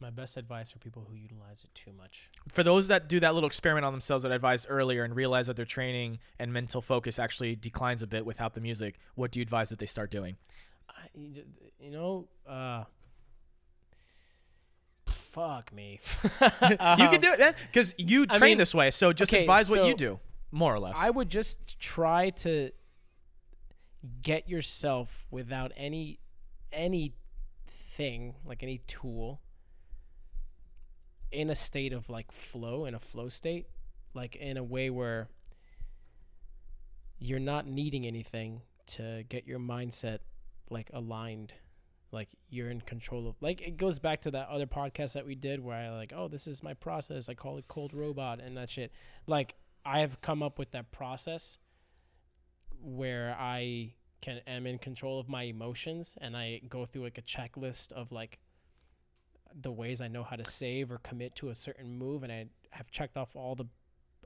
[0.00, 2.28] My best advice for people who utilize it too much.
[2.48, 5.46] For those that do that little experiment on themselves that I advised earlier and realize
[5.48, 9.40] that their training and mental focus actually declines a bit without the music, what do
[9.40, 10.36] you advise that they start doing?
[10.88, 11.42] I, you
[11.80, 12.84] you know, uh,
[15.36, 16.00] fuck me.
[16.24, 18.90] you can um, do it because you I train mean, this way.
[18.90, 20.18] So just okay, advise what you do,
[20.50, 20.96] more or less.
[20.98, 22.70] I would just try to
[24.22, 26.20] get yourself without any
[26.72, 27.14] any
[27.96, 29.40] thing like any tool
[31.32, 33.66] in a state of like flow in a flow state
[34.14, 35.28] like in a way where
[37.18, 40.18] you're not needing anything to get your mindset
[40.68, 41.54] like aligned
[42.12, 45.34] like you're in control of like it goes back to that other podcast that we
[45.34, 47.28] did where I like oh this is my process.
[47.28, 48.92] I call it cold robot and that shit.
[49.26, 49.54] Like
[49.84, 51.58] I have come up with that process
[52.80, 57.22] where I can am in control of my emotions and I go through like a
[57.22, 58.38] checklist of like
[59.54, 62.46] the ways I know how to save or commit to a certain move and I
[62.70, 63.66] have checked off all the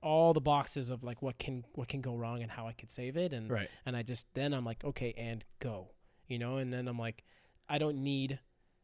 [0.02, 2.90] all the boxes of like what can what can go wrong and how I could
[2.90, 3.68] save it and Right.
[3.84, 5.92] and I just then I'm like okay and go
[6.30, 6.56] you know?
[6.58, 7.24] And then I'm like
[7.70, 8.38] I don't need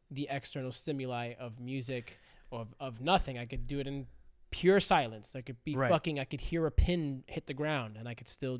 [0.09, 2.17] the external stimuli of music
[2.49, 4.07] or of, of nothing I could do it in
[4.49, 5.89] pure silence I could be Right.
[5.89, 8.59] fucking I could hear a pin hit the ground and I could still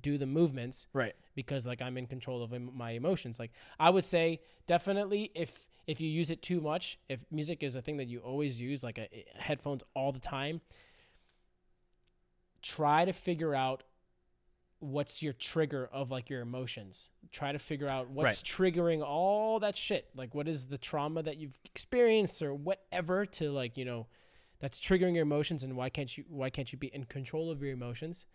[0.00, 1.14] do the movements Right.
[1.36, 3.38] because like I'm in control of my emotions.
[3.38, 7.76] Like I would say definitely if if you use it too much, if music is
[7.76, 10.60] a thing that you always use like a, eh, headphones all the time,
[12.62, 13.82] try to figure out
[14.82, 17.08] what's your trigger of like your emotions.
[17.30, 20.08] Try to figure out what's triggering all that shit.
[20.16, 24.06] Like what is the trauma that you've experienced or whatever to like, you know,
[24.58, 27.62] that's triggering your emotions and why can't you why can't you be in control of
[27.62, 28.26] your emotions?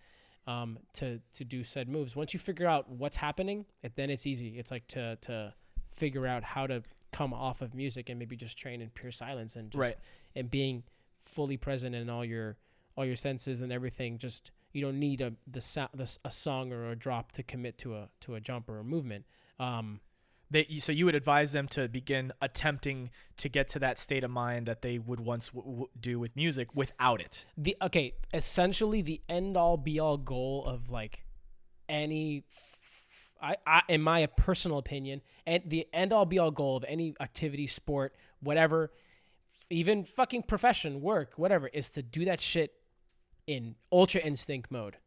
[0.48, 2.16] um, to to do said moves.
[2.16, 4.58] Once you figure out what's happening, it, then it's easy.
[4.58, 5.54] It's like to to
[5.94, 9.58] figure out how to come off of music and maybe just train in pure silence
[9.58, 9.96] and just Right.
[10.36, 10.84] and being
[11.20, 12.56] fully present in all your
[12.96, 14.18] all your senses and everything.
[14.18, 17.78] Just you don't need a the, so, the a song or a drop to commit
[17.80, 19.26] to a to a jump or a movement.
[19.60, 20.02] Um,
[20.50, 24.32] They, so you would advise them to begin attempting to get to that state of
[24.32, 27.46] mind that they would once w- w- do with music without it.
[27.58, 31.26] the okay essentially the end all be all goal of like
[31.90, 36.78] any f- I, I in my personal opinion and the end all be all goal
[36.78, 38.92] of any activity sport whatever
[39.70, 42.74] even fucking profession work whatever is to do that shit
[43.48, 44.98] in ultra instinct mode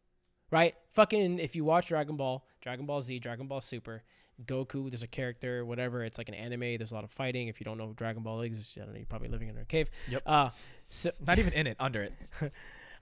[0.51, 4.03] right fucking if you watch dragon ball dragon ball z dragon ball super
[4.47, 7.61] goku there's a character whatever it's like an anime there's a lot of fighting if
[7.61, 9.91] you don't know dragon ball is I don't know, you're probably living under a cave
[10.09, 10.23] Yep.
[10.27, 10.51] uh
[10.89, 12.13] so Not even in it, under it.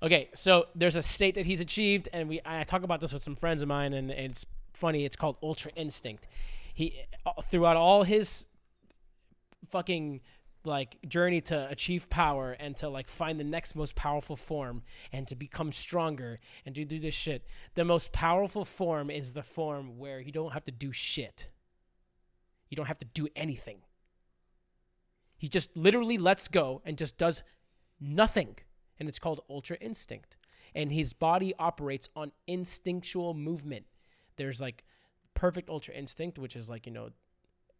[0.00, 3.20] Okay, so there's a state that he's achieved, and we I talk about this with
[3.20, 5.04] some friends of mine, and, and it's funny.
[5.04, 6.28] It's called Ultra Instinct.
[6.72, 8.46] He uh, throughout all his
[9.70, 10.20] fucking
[10.68, 15.26] like journey to achieve power and to like find the next most powerful form and
[15.26, 17.44] to become stronger and to do this shit.
[17.74, 21.48] The most powerful form is the form where you don't have to do shit.
[22.68, 23.78] You don't have to do anything.
[25.36, 27.42] He just literally lets go and just does
[28.00, 28.56] nothing.
[29.00, 30.36] And it's called Ultra Instinct.
[30.74, 33.86] And his body operates on instinctual movement.
[34.36, 34.84] There's like
[35.34, 37.10] perfect Ultra Instinct, which is like, you know,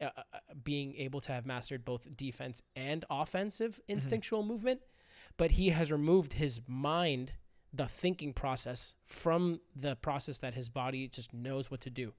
[0.00, 4.80] uh, uh, uh, being able to have mastered both defense and offensive instinctual movement.
[5.36, 7.32] But he has removed his mind,
[7.72, 12.12] the thinking process, from the process that his body just knows what to do.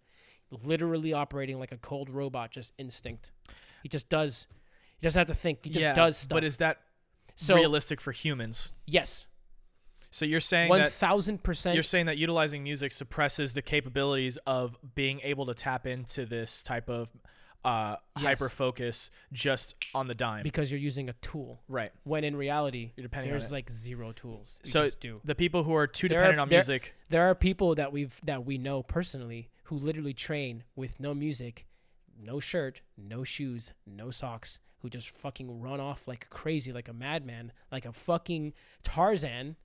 [0.63, 3.31] Literally operating like a cold robot, just instinct.
[3.83, 4.47] He just does.
[4.99, 5.59] He doesn't have to think.
[5.63, 6.35] He just yeah, does stuff.
[6.35, 6.79] But is that
[7.35, 8.73] so realistic for humans?
[8.85, 9.27] yes,
[10.11, 11.75] So you're saying that thousand percent.
[11.75, 16.63] you're saying that utilizing music suppresses the capabilities of being able to tap into this
[16.63, 17.09] type of
[17.65, 18.23] uh, Yes.
[18.25, 20.43] hyper focus just on the dime.
[20.43, 21.61] because you're using a tool.
[21.67, 21.91] right.
[22.03, 24.61] When in reality, You're depending there's like zero tools.
[24.63, 25.19] You so do.
[25.25, 27.91] the people who are too There are- dependent on there- music, There are people that
[27.91, 31.65] we've that we know personally who literally train with no music,
[32.17, 36.93] no shirt, no shoes, no socks, who just fucking run off like crazy, like a
[36.93, 38.53] madman, like a fucking
[38.83, 39.57] Tarzan,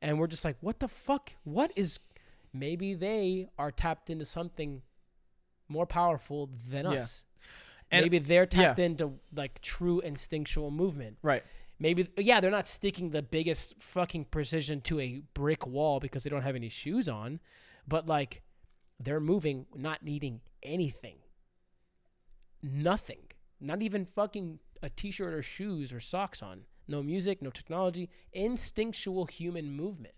[0.00, 1.32] and we're just like, what the fuck?
[1.44, 1.98] What is?
[2.52, 4.82] Maybe they are tapped into something
[5.72, 6.98] more powerful than Yeah.
[7.00, 7.24] us.
[7.90, 8.62] And- Maybe they're yeah.
[8.68, 11.18] tapped into like true instinctual movement.
[11.22, 11.42] right?
[11.78, 16.30] Maybe yeah, they're not sticking the biggest fucking precision to a brick wall because they
[16.30, 17.40] don't have any shoes on,
[17.88, 18.42] but like
[19.00, 21.16] they're moving not needing anything.
[22.62, 23.22] Nothing.
[23.60, 26.62] Not even fucking a t-shirt or shoes or socks on.
[26.88, 30.14] No music, no technology, instinctual human movement.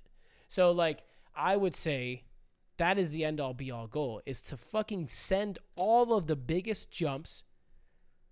[0.48, 1.02] So like
[1.34, 2.24] I would say
[2.78, 6.36] that is the end all be all goal is to fucking send all of the
[6.36, 7.44] biggest jumps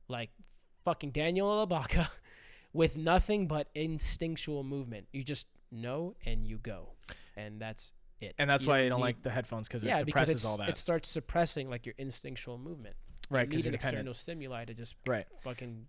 [0.08, 0.30] like
[0.84, 2.08] fucking Daniel Ilabaca
[2.72, 5.06] with nothing but instinctual movement.
[5.12, 6.90] You just know and you go.
[7.36, 8.34] And that's it.
[8.38, 10.44] And that's You why I don't need- like the headphones because yeah, it suppresses it's,
[10.44, 10.68] all that.
[10.68, 12.96] it starts suppressing like your instinctual movement.
[13.30, 15.26] right, you because need you're an external stimuli to just Right.
[15.42, 15.86] fucking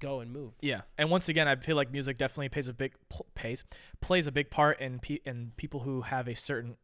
[0.00, 0.52] go and move.
[0.60, 3.64] Yeah, and once again, I feel like music definitely plays a big pl- pays
[4.00, 6.76] plays a big part in pe- in people who have a certain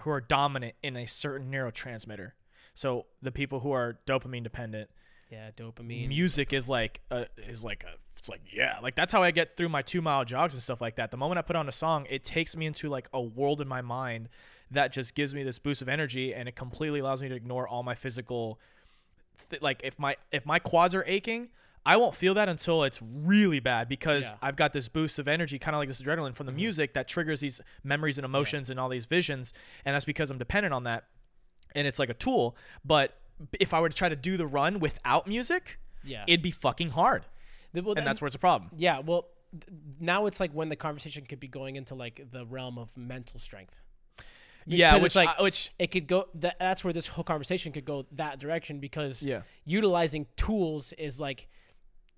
[0.00, 2.32] who are dominant in a certain neurotransmitter.
[2.74, 4.90] So the people who are dopamine dependent,
[5.30, 6.08] Yeah, dopamine.
[6.08, 9.56] music is like a, is like a it's like yeah, like that's how I get
[9.56, 11.10] through my two mile jogs and stuff like that.
[11.10, 13.68] The moment I put on a song, it takes me into like a world in
[13.68, 14.28] my mind
[14.70, 17.66] that just gives me this boost of energy, and it completely allows me to ignore
[17.66, 18.58] all my physical
[19.48, 21.48] th- like if my if my quads are aching
[21.86, 24.36] i won't feel that until it's really bad because Yeah.
[24.42, 26.58] i've got this boost of energy kind of like this adrenaline from the mm-hmm.
[26.58, 29.52] music that triggers these memories and emotions and all these visions
[29.84, 31.04] and that's because i'm dependent on that
[31.74, 33.16] and it's like a tool but
[33.58, 36.24] if i were to try to do the run without music yeah.
[36.26, 37.24] it'd be fucking hard
[37.72, 39.64] The- well, and that's where it's a problem Yeah, well, th-
[40.00, 43.38] now it's like when the conversation could be going into like the realm of mental
[43.40, 43.76] strength.
[44.66, 46.26] yeah which like I- which it could go.
[46.36, 49.42] That, that's where this whole conversation could go that direction because Yeah.
[49.64, 51.48] utilizing tools is like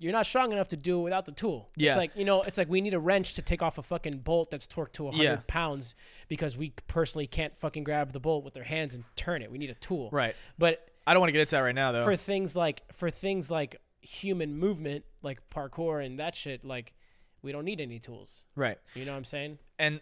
[0.02, 1.70] you're not strong enough to do it without the tool.
[1.76, 1.90] Yeah.
[1.90, 4.18] It's like, you know, it's like we need a wrench to take off a fucking
[4.18, 5.40] bolt that's torqued to 100 Yeah.
[5.46, 5.94] pounds
[6.28, 9.50] because we personally can't fucking grab the bolt with our hands and turn it.
[9.50, 10.10] We need a tool.
[10.10, 10.34] Right.
[10.58, 12.04] But I don't want to get into that right now though.
[12.04, 16.92] for things like for things like human movement, like parkour and that shit, like
[17.42, 18.42] we don't need any tools.
[18.56, 18.78] right.
[18.94, 19.58] You know what I'm saying?
[19.78, 20.00] And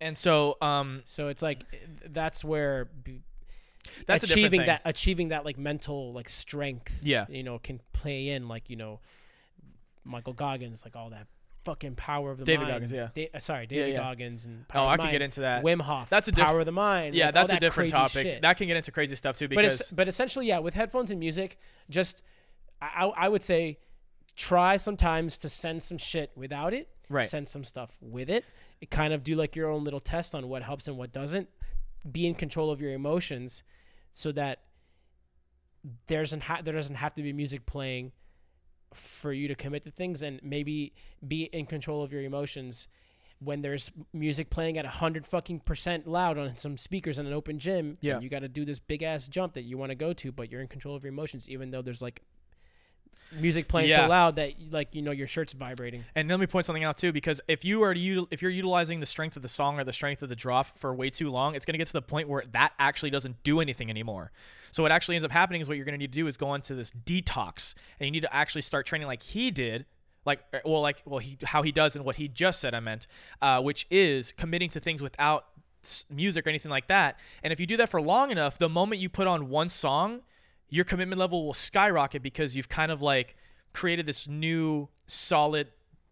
[0.00, 1.76] and so um So it's like eh,
[2.10, 3.22] that's where b-
[4.06, 7.26] that's achieving that achieving that like mental like strength Yeah.
[7.28, 9.00] you know can play in like you know
[10.06, 11.26] Michael Goggins like all that
[11.64, 13.08] fucking power of the David mind Goggins, yeah.
[13.12, 13.96] Da- uh, sorry David yeah.
[13.98, 15.64] Goggins and Oh, power of I could get into that.
[15.64, 17.90] Wim Hof That's a different power of the mind yeah, like, that's a that different
[17.90, 18.22] topic.
[18.22, 18.42] shit.
[18.42, 21.10] That can get into crazy stuff too but because it's, but essentially yeah with headphones
[21.10, 21.58] and music
[21.90, 22.22] just
[22.80, 23.78] I, I would say
[24.36, 27.28] try sometimes to send some shit without it Right.
[27.28, 28.44] send some stuff with it
[28.90, 31.48] kind of do like your own little test on what helps and what doesn't
[32.12, 33.62] be in control of your emotions
[34.12, 34.60] so that
[36.06, 38.12] there doesn't ha- there doesn't have to be music playing
[38.96, 40.92] for you to commit to things and maybe
[41.26, 42.88] be in control of your emotions
[43.38, 47.58] when there's music playing at 100 fucking percent loud on some speakers in an open
[47.58, 48.14] gym Yeah.
[48.14, 50.32] and you got to do this big ass jump that you want to go to
[50.32, 52.22] but you're in control of your emotions even though there's like
[53.32, 54.04] music playing Yeah.
[54.04, 56.96] so loud that like you know your shirt's vibrating And let me point something out
[56.96, 59.78] too, because if you are to util- if you're utilizing the strength of the song
[59.80, 61.92] or the strength of the drop for way too long, it's going to get to
[61.92, 64.30] the point where that actually doesn't do anything anymore.
[64.70, 66.36] So what actually ends up happening is what you're going to need to do is
[66.36, 69.86] go into this detox, and you need to actually start training like he did,
[70.24, 72.74] like uh, well, like well, he how he does and what he just said.
[72.74, 73.06] I meant,
[73.42, 75.46] uh, which is committing to things without
[75.82, 77.18] s- music or anything like that.
[77.42, 80.20] And if you do that for long enough, the moment you put on one song,
[80.68, 83.36] your commitment level will skyrocket because you've kind of like
[83.72, 85.68] created this new solid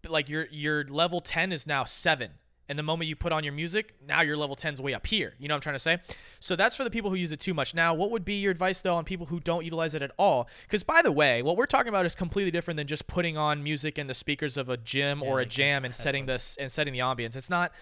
[0.08, 2.30] like your your level 10 is now 7
[2.68, 5.06] and the moment you put on your music now your level 10 is way up
[5.06, 5.34] here.
[5.38, 5.98] You know what i'm trying to say?
[6.40, 7.74] So that's for the people who use it too much.
[7.74, 10.48] Now what would be your advice though on people who don't utilize it at all?
[10.62, 13.62] Because by the way what we're talking about is completely different than just putting on
[13.62, 16.92] music in the speakers of a gym or a jam and setting this and setting
[16.92, 17.36] the ambience.
[17.36, 17.72] It's not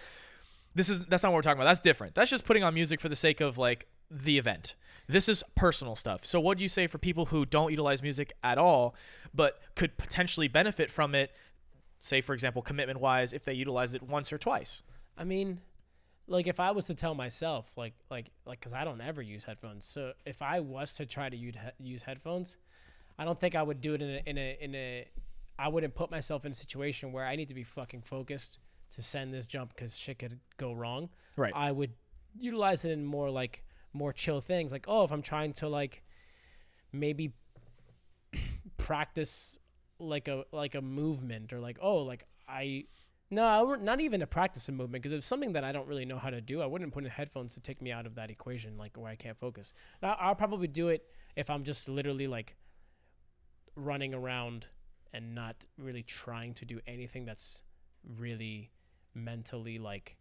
[0.75, 1.69] this is that's not what we're talking about.
[1.69, 2.15] That's different.
[2.15, 4.75] That's just putting on music for the sake of like the event.
[5.07, 6.25] This is personal stuff.
[6.25, 8.95] So what do you say for people who don't utilize music at all
[9.33, 11.35] but could potentially benefit from it
[11.99, 14.81] say for example commitment wise if they utilize it once or twice?
[15.17, 15.59] I mean,
[16.27, 19.43] like if I was to tell myself, like like like, because I don't ever use
[19.43, 19.85] headphones.
[19.85, 22.57] So if I was to try to use use headphones,
[23.17, 25.07] I don't think I would do it in a in a in a.
[25.59, 28.57] I wouldn't put myself in a situation where I need to be fucking focused
[28.95, 31.09] to send this jump because shit could go wrong.
[31.35, 31.53] Right.
[31.55, 31.91] I would
[32.39, 33.63] utilize it in more like
[33.93, 36.03] more chill things, like oh, if I'm trying to like
[36.91, 37.33] maybe
[38.77, 39.59] practice
[39.99, 42.85] like a like a movement or like oh like I
[43.31, 46.05] no I not even to practice a movement because it's something that I don't really
[46.05, 46.61] know how to do.
[46.61, 49.15] I wouldn't put in headphones to take me out of that equation like where I
[49.15, 49.73] can't focus.
[50.01, 52.55] Now, I'll probably do it if I'm just literally like
[53.75, 54.67] running around
[55.13, 57.63] and not really trying to do anything that's
[58.17, 58.71] really
[59.15, 60.17] mentally like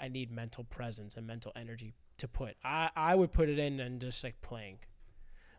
[0.00, 2.56] I need mental presence and mental energy to put.
[2.64, 4.78] I I would put it in and just like playing.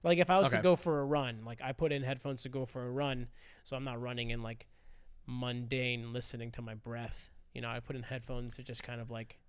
[0.04, 0.58] Like if I was Okay.
[0.58, 3.28] to go for a run, like I put in headphones to go for a run,
[3.64, 4.68] so I'm not running in like
[5.26, 7.32] mundane listening to my breath.
[7.54, 9.40] You know, I put in headphones to just kind of like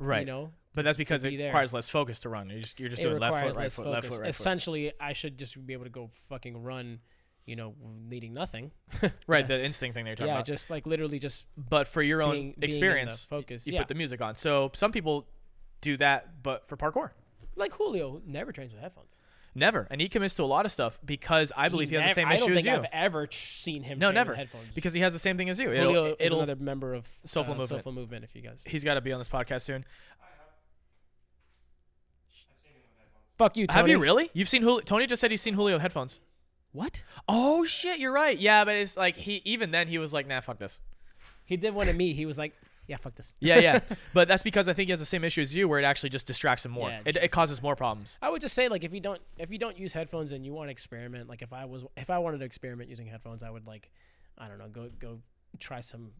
[0.00, 0.20] Right.
[0.20, 1.48] you know but that's because it be there.
[1.48, 2.48] requires less focus to run.
[2.50, 3.92] You're just you're just it doing left foot, right foot, focus.
[3.92, 4.28] left foot, right foot.
[4.28, 7.00] Essentially, I should just be able to go fucking run,
[7.46, 7.74] you know,
[8.08, 8.70] needing nothing.
[9.26, 10.46] Right, the instinct thing they're talking yeah, about.
[10.46, 13.80] just like literally just but for your own being- being experience, focus, you yeah.
[13.80, 14.36] put the music on.
[14.36, 15.26] So some people
[15.80, 17.10] do that, but for parkour.
[17.56, 19.16] like Julio never trains with headphones.
[19.54, 19.88] Never.
[19.90, 22.14] And he commits to a lot of stuff because I believe he, has the nev-
[22.14, 22.80] same I issue don't as think you.
[22.80, 23.98] I've ever seen him.
[23.98, 24.34] no, train with never.
[24.34, 25.70] headphones Because he has the same thing as you.
[25.70, 27.84] Julio It'll, is it'll another member of SoFlo uh, Movement.
[27.84, 28.24] SoFlo Movement.
[28.24, 29.84] If you guys, he's got to be on this podcast soon.
[33.36, 33.76] fuck you, Tony.
[33.78, 34.30] Have you really?
[34.32, 34.80] You've seen Julio?
[34.80, 36.20] Tony just said he's seen Julio with headphones.
[36.72, 37.02] What?
[37.28, 38.38] Oh shit, you're right.
[38.38, 40.78] Yeah, but it's like he even then he was like, nah, fuck this.
[41.44, 42.12] He did one to me.
[42.12, 42.52] He was like,
[42.88, 43.80] "Yeah, fuck this." Yeah, yeah.
[44.12, 46.10] but that's because I think he has the same issue as you, where it actually
[46.10, 46.90] just distracts him more.
[46.90, 48.16] Yeah, it, it causes more problems.
[48.20, 50.52] I would just say like if you don't if you don't use headphones and you
[50.52, 53.50] want to experiment, like if I was if I wanted to experiment using headphones, I
[53.50, 53.90] would like
[54.36, 55.20] I don't know, go go
[55.60, 56.10] try some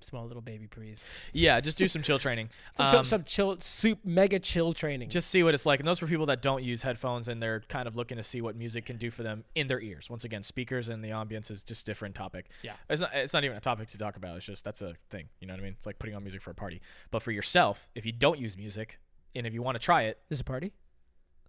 [0.00, 1.04] small little baby prees.
[1.32, 2.50] Yeah, just do some chill training.
[2.76, 5.08] Some, chill, Um, some chill soup mega chill training.
[5.08, 5.80] just see what it's like.
[5.80, 8.40] And those for people that don't use headphones and they're kind of looking to see
[8.42, 10.10] what music can do for them in their ears.
[10.10, 12.46] Once again, speakers and the ambience is just different topic.
[12.62, 12.74] Yeah.
[12.90, 14.36] It's not, it's not even a topic to talk about.
[14.36, 15.28] It's just that's a thing.
[15.40, 15.74] You know what I mean?
[15.76, 16.82] It's like putting on music for a party.
[17.10, 18.98] But for yourself, if you don't use music
[19.34, 20.08] and if you want to try it.
[20.08, 20.72] Is it, This is a party?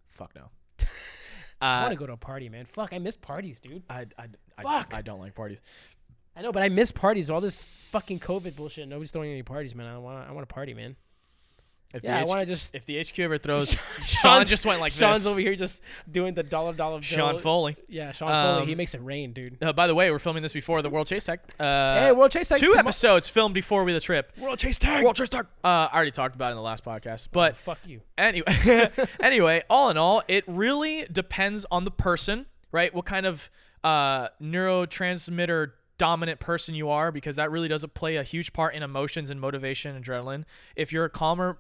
[0.09, 0.49] fuck no.
[1.59, 2.65] I Uh, want to go to a party, man.
[2.65, 3.83] Fuck, I miss parties, dude.
[3.89, 4.27] I, I,
[4.59, 4.93] I, Fuck.
[4.93, 5.59] I don't like parties.
[6.37, 7.29] I know, but I miss parties.
[7.29, 8.87] All this fucking COVID bullshit.
[8.87, 9.87] Nobody's throwing any parties, man.
[9.87, 10.95] I want I want a party, man.
[11.93, 12.75] If Yeah, I want to just.
[12.75, 14.99] If the HQ ever throws, Sean just went like this.
[14.99, 15.27] Sean's this.
[15.27, 15.81] over here just
[16.11, 17.01] doing the dollar dollar bill.
[17.01, 17.77] Sean Foley.
[17.87, 18.65] Yeah, Sean Foley.
[18.65, 19.57] He Um, makes it rain, dude.
[19.63, 21.39] Uh, by the way, we're filming this before the World Chase Tag.
[21.57, 21.63] Uh,
[21.99, 24.33] Hey, World Chase Tag Two episodes filmed before we the trip.
[24.37, 25.01] World Chase Tag.
[25.01, 25.45] World Chase Tag.
[25.63, 28.01] Uh, I already talked about it in the last podcast, but fuck you.
[28.17, 28.89] anyway,
[29.21, 32.93] anyway, all in all, it really depends on the person, right?
[32.93, 33.49] What kind of
[33.85, 38.83] uh, neurotransmitter dominant person you are, because that really does play a huge part in
[38.83, 40.45] emotions and motivation, and adrenaline.
[40.75, 41.57] If you're a calmer,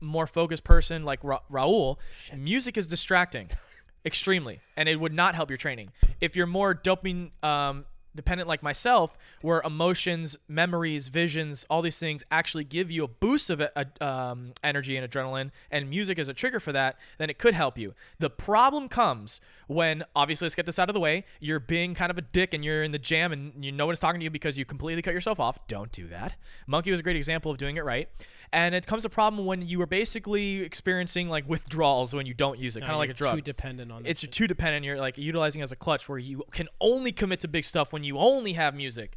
[0.00, 1.96] more focused person like Ra- Raul,
[2.36, 3.50] music is distracting,
[4.04, 5.90] extremely, and it would not help your training.
[6.20, 12.24] If you're more dopamine um, dependent like myself, where emotions, memories, visions, all these things
[12.30, 16.34] actually give you a boost of uh, um, energy and adrenaline, and music is a
[16.34, 17.94] trigger for that, then it could help you.
[18.18, 19.40] The problem comes
[19.72, 21.24] when, obviously, let's get this out of the way.
[21.40, 24.00] You're being kind of a dick and you're in the jam and you no one's
[24.00, 25.66] talking to you because you completely cut yourself off.
[25.66, 26.34] Don't do that.
[26.66, 28.08] Monkey was a great example of doing it right.
[28.52, 32.58] And it comes a problem when you are basically experiencing like withdrawals when you don't
[32.58, 34.84] use it, kind of like a drug It's Too dependent on it's too dependent.
[34.84, 37.92] You're like utilizing it as a clutch where you can only commit to big stuff
[37.92, 39.16] when you only have music.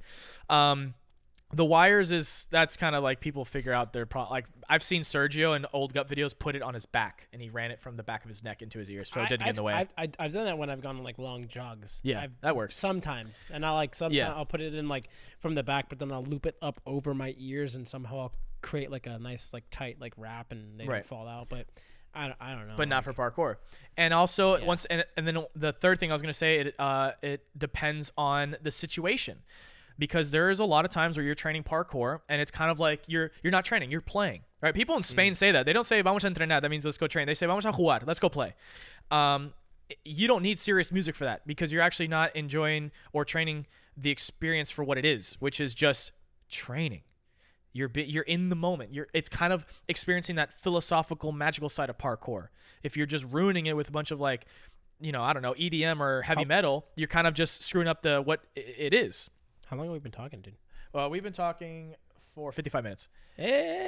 [0.49, 0.93] Um,
[1.55, 4.29] the wires is that's kind of like people figure out their pro.
[4.29, 7.49] Like I've seen Sergio in old Gup videos put it on his back and he
[7.49, 9.45] ran it from the back of his neck into his ears, so it didn't get
[9.45, 9.73] in I've- the way.
[9.73, 12.01] I've, I've, I've done that when I've gone on like long jogs.
[12.03, 12.77] Yeah, I've, that works.
[12.77, 14.33] sometimes, and I like sometimes Yeah.
[14.33, 15.07] I'll put it in like
[15.39, 18.33] from the back, but then I'll loop it up over my ears, and somehow I'll
[18.61, 20.97] create like a nice like tight like wrap, and they Right.
[20.97, 21.47] don't fall out.
[21.49, 21.67] But
[22.13, 22.73] I, don't- I don't know.
[22.77, 23.55] but not like- for parkour.
[23.97, 24.65] And also Yeah.
[24.65, 27.45] once and, and then the third thing I was going to say it uh it
[27.57, 29.39] depends on the situation.
[29.97, 32.79] Because there is a lot of times where you're training parkour and it's kind of
[32.79, 34.41] like you're you're not training, you're playing.
[34.61, 34.73] Right?
[34.73, 35.65] People in Spain say that.
[35.65, 37.27] They don't say vamos a entrenar, that means let's go train.
[37.27, 38.53] They say vamos a jugar, let's go play.
[39.11, 39.53] Um
[40.03, 44.09] you don't need serious music for that because you're actually not enjoying or training the
[44.09, 46.11] experience for what it is, which is just
[46.49, 47.01] training.
[47.73, 48.93] You're bi- you're in the moment.
[48.93, 52.47] You're it's kind of experiencing that philosophical magical side of parkour.
[52.83, 54.45] If you're just ruining it with a bunch of like,
[54.99, 58.01] you know, I don't know, EDM or heavy metal, you're kind of just screwing up
[58.01, 59.29] the what it is.
[59.66, 60.55] How long have we been talking, dude?
[60.93, 61.95] Well, we've been talking
[62.34, 63.07] for 55 minutes.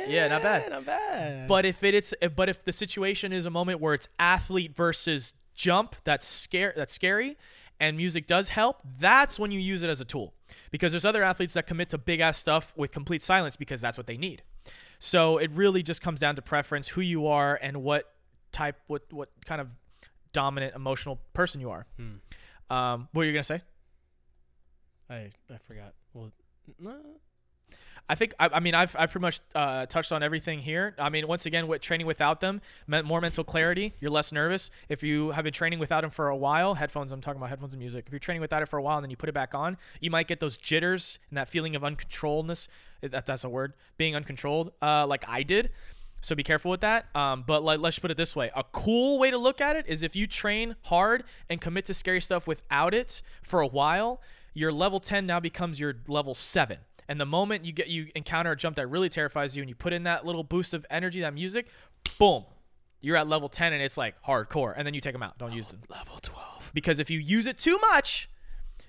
[0.08, 0.70] Yeah, not bad.
[0.70, 1.48] Not bad.
[1.48, 5.34] But if it, it's but if the situation is a moment where it's athlete versus
[5.54, 7.38] jump, that's scare that's scary,
[7.80, 8.82] and music does help.
[9.00, 10.34] That's when you use it as a tool
[10.72, 13.98] because there's other athletes that commit to big ass stuff with complete silence because that's
[13.98, 14.44] what they need.
[15.00, 18.12] So it really just comes down to preference, who you are, and what
[18.52, 19.68] type, what what kind of
[20.34, 21.86] dominant emotional person you are.
[22.70, 23.62] Um, what are you gonna say?
[25.10, 25.94] I I forgot.
[26.14, 26.32] Well.
[28.10, 30.96] I think I, I mean I've I've pretty much uh, touched on everything here.
[30.98, 33.94] I mean once again with training without them, meant more mental clarity.
[34.00, 34.72] You're less nervous.
[34.88, 37.12] If you have been training without them for a while, headphones.
[37.12, 38.06] I'm talking about headphones and music.
[38.08, 39.78] If you're training without it for a while and then you put it back on,
[40.00, 42.68] you might get those jitters and that feeling of uncontrolledness.
[43.02, 43.74] That that's a word.
[43.98, 45.72] Being uncontrolled, uh, like I did.
[46.22, 47.14] So be careful with that.
[47.16, 49.86] Um, but like, let's put it this way: a cool way to look at it
[49.88, 54.22] is if you train hard and commit to scary stuff without it for a while,
[54.58, 56.78] your level 10 now becomes your level 7
[57.08, 59.76] and the moment you get you encounter a jump that really terrifies you and you
[59.76, 61.68] put in that little boost of energy that music
[62.18, 62.44] boom
[63.02, 65.54] you're at level 10 and it's like hardcore and then you take them out don't
[65.54, 68.30] use them level 12 because if you use it too much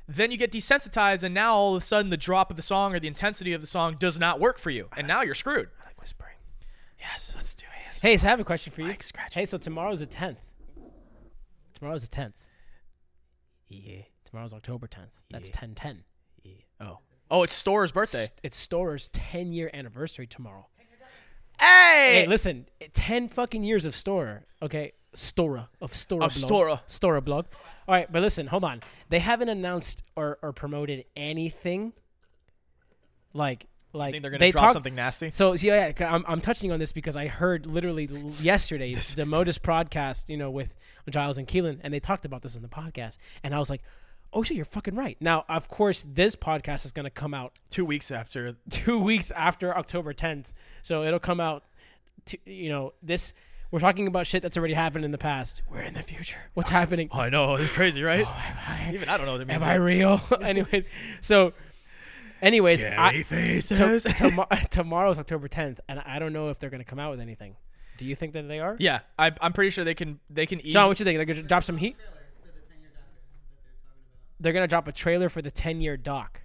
[0.06, 2.94] then you get desensitized and now all of a sudden the drop of the song
[2.94, 5.68] or the intensity of the song does not work for you and now you're screwed
[5.82, 6.36] I like whispering.
[6.98, 7.68] yes let's do it
[8.00, 8.88] Hey, so I have a question for you.
[8.88, 9.40] Mike scratching.
[9.40, 10.38] Hey, so tomorrow's the tenth.
[11.74, 12.46] Tomorrow's the tenth.
[13.68, 14.02] Yeah.
[14.28, 15.22] Tomorrow's October tenth.
[15.30, 15.54] That's Yeah.
[15.60, 16.04] ten ten.
[16.80, 16.98] oh
[17.30, 20.66] oh it's Storror's birthday It's Storror's ten year anniversary tomorrow.
[21.58, 24.44] hey, Hey, listen, ten fucking years of Storer.
[24.62, 26.22] Okay, Storror of Storror.
[26.24, 26.80] Of Storror.
[26.88, 27.46] Storror blog.
[27.88, 28.82] All right, but listen, hold on.
[29.08, 31.94] They haven't announced or, or promoted anything.
[33.32, 36.14] Like, like I think they're gonna they drop talk- something nasty So so, yeah, yeah,
[36.14, 40.36] I'm, I'm touching on this because I heard literally l- yesterday the Modus podcast, you
[40.36, 40.74] know, with
[41.10, 43.82] Giles and Keelan, and they talked about this in the podcast, and I was like,
[44.32, 45.16] oh shit, you're fucking right.
[45.20, 49.76] Now, of course, this podcast is gonna come out two weeks after two weeks after
[49.76, 50.46] October 10th,
[50.82, 51.64] so it'll come out.
[52.26, 53.32] To, you know, this
[53.70, 55.62] we're talking about shit that's already happened in the past.
[55.70, 56.38] We're in the future.
[56.54, 57.08] What's happening?
[57.12, 59.62] oh, i know it's crazy right oh, I- even i don't know what it means
[59.62, 60.20] Am I real?
[60.42, 60.86] anyways,
[61.20, 61.52] so,
[62.42, 66.84] anyways, I, faces to, tomo- tomorrow's October 10th, and I don't know if they're gonna
[66.84, 67.56] come out with anything.
[67.98, 68.76] Do you think that they are?
[68.78, 70.20] Yeah, I, I'm pretty sure they can.
[70.30, 70.60] They can.
[70.60, 71.18] Easily, John, what you think?
[71.18, 71.96] They're gonna drop some heat.
[74.40, 76.42] They're gonna drop a trailer for the 10 year doc.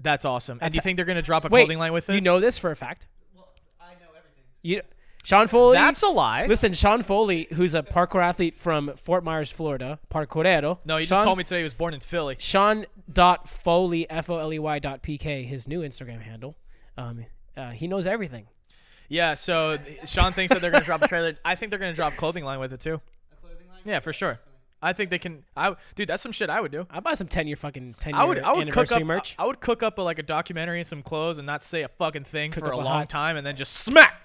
[0.00, 0.58] that's awesome.
[0.62, 2.14] And do you That's- think they're gonna drop a Wait, clothing line with it?
[2.14, 3.06] You know this for a fact.
[3.34, 3.48] Well,
[3.80, 4.44] I know everything.
[4.62, 4.82] You,
[5.24, 5.76] Sean Foley.
[5.76, 6.46] that's a lie.
[6.46, 10.78] Listen, Sean Foley, who's a parkour athlete from Fort Myers, Florida, parkourero.
[10.84, 12.36] no, he Sean, just told me today he was born in Philly.
[12.38, 16.56] Sean dot Foley F O L E Y dot P K, his new Instagram handle.
[16.96, 17.26] Um,
[17.56, 18.46] uh, he knows everything.
[19.08, 21.34] Yeah, so th- Sean thinks that they're gonna drop a trailer.
[21.44, 23.00] I think they're gonna drop clothing line with it too.
[23.32, 23.80] A clothing line?
[23.84, 24.38] Yeah, for sure.
[24.82, 25.44] I think they can.
[25.56, 26.86] I dude, that's some shit I would do.
[26.90, 29.34] I buy some ten year fucking ten year I would I would cook up merch.
[29.38, 31.88] I would cook up a, like a documentary and some clothes and not say a
[31.88, 34.22] fucking thing Cook for a long hot- time and then just smack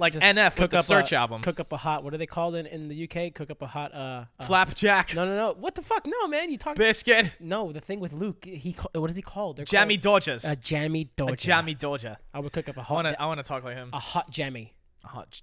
[0.00, 1.42] like Just NF with cook the up search a, album.
[1.42, 2.02] Cook up a hot.
[2.02, 3.34] What are they called in, in the UK?
[3.34, 3.92] Cook up a hot.
[3.92, 5.14] Uh, uh, Flapjack.
[5.14, 5.54] No, no, no.
[5.58, 6.06] What the fuck?
[6.06, 6.50] No, man.
[6.50, 6.76] You talk.
[6.76, 7.32] Biscuit.
[7.38, 8.44] No, the thing with Luke.
[8.44, 9.58] He what is he called?
[9.58, 10.44] They're Jammy called- Dodgers.
[10.44, 11.34] A jammy dodger.
[11.34, 12.16] A jammy dodger.
[12.32, 13.06] I would cook up a hot.
[13.20, 13.90] I wanna talk like him.
[13.92, 14.74] a hot jammy.
[15.04, 15.40] A hot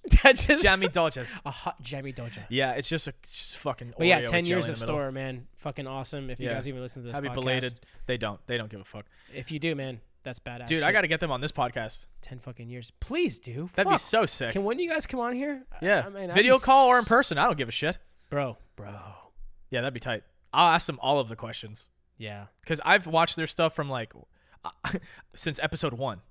[0.61, 1.31] jammy Dodgers.
[1.45, 2.45] a hot jammy doja.
[2.49, 3.93] Yeah, it's just a it's just fucking.
[3.97, 4.95] But yeah, Oreo ten with years jelly in of the middle.
[4.95, 5.47] store, man.
[5.57, 6.29] Fucking awesome.
[6.29, 6.53] If you Yeah.
[6.55, 7.33] guys even listen to this, Happy podcast.
[7.33, 7.73] belated.
[8.05, 8.39] They don't.
[8.47, 9.05] They don't give a fuck.
[9.33, 10.67] If you do, man, that's badass.
[10.67, 10.93] Dude, I shit.
[10.93, 12.05] got to get them on this podcast.
[12.21, 12.91] ten fucking years.
[12.99, 13.69] Please do.
[13.75, 13.99] That'd be Fuck.
[14.01, 14.51] so sick.
[14.53, 15.63] Can one of you guys come on here?
[15.71, 16.03] I- yeah.
[16.05, 17.37] I mean, I'd Video be call or in s- person.
[17.39, 17.97] I don't give a shit.
[18.29, 18.93] bro, bro.
[19.71, 20.23] Yeah, that'd be tight.
[20.53, 21.87] I'll ask them all of the questions
[22.17, 22.45] Yeah.
[22.61, 24.13] because I've watched their stuff from like
[25.33, 26.21] since episode one.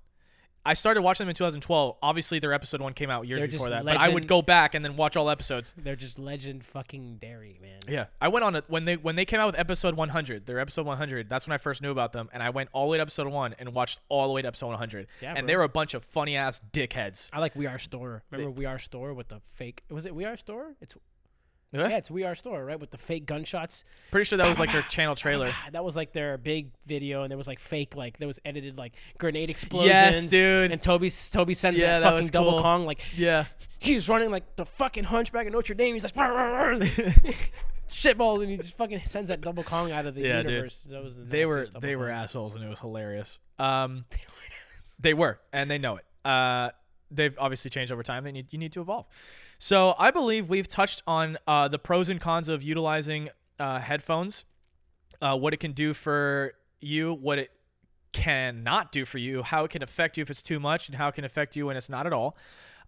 [0.67, 1.95] I started watching them in 2012.
[2.01, 4.27] Obviously, their episode one came out years They're before just that, but I would legend-
[4.29, 5.73] go back and then watch all episodes.
[5.77, 7.79] They're just legend fucking dairy, man.
[7.87, 10.45] Yeah, I went on it when they when they came out with episode 100.
[10.45, 11.29] Their episode 100.
[11.29, 13.27] That's when I first knew about them, and I went all the way to episode
[13.27, 15.07] one and watched all the way to episode 100.
[15.21, 15.47] Yeah, and bro.
[15.47, 17.29] they were a bunch of funny ass dickheads.
[17.31, 18.21] I like We Are Storror.
[18.29, 19.83] Remember We Are Storror with the fake?
[19.89, 20.73] Was it We Are Storror?
[20.81, 20.95] It's
[21.73, 21.89] Yeah.
[21.89, 22.79] yeah, it's We Are Storror, right?
[22.79, 23.83] With the fake gunshots.
[24.11, 25.51] Pretty sure that was like their channel trailer.
[25.73, 28.77] That was like their big video, and there was like fake, like there was edited
[28.77, 29.89] like grenade explosions.
[29.89, 30.71] Yes, dude.
[30.71, 32.61] And Toby, Toby sends Yeah, that that fucking double cool.
[32.61, 33.45] Kong, like Yeah.
[33.79, 35.93] he's running like the fucking hunchback of Notre Dame.
[35.95, 36.15] He's like
[37.91, 40.51] shitballs, and he just fucking sends that double Kong out of the Yeah, dude.
[40.51, 40.87] universe.
[40.89, 43.39] That was the they were they were assholes and it was hilarious.
[43.59, 44.05] Um,
[44.99, 46.05] they were and they know it.
[46.23, 46.69] Uh,
[47.09, 48.23] they've obviously changed over time.
[48.23, 49.07] They need you need to evolve.
[49.59, 53.29] So I believe we've touched on uh, the pros and cons of utilizing
[53.59, 54.45] uh, headphones,
[55.21, 57.51] uh, what it can do for you, what it
[58.13, 61.07] cannot do for you, how it can affect you if it's too much, and how
[61.07, 62.37] it can affect you when it's not at all.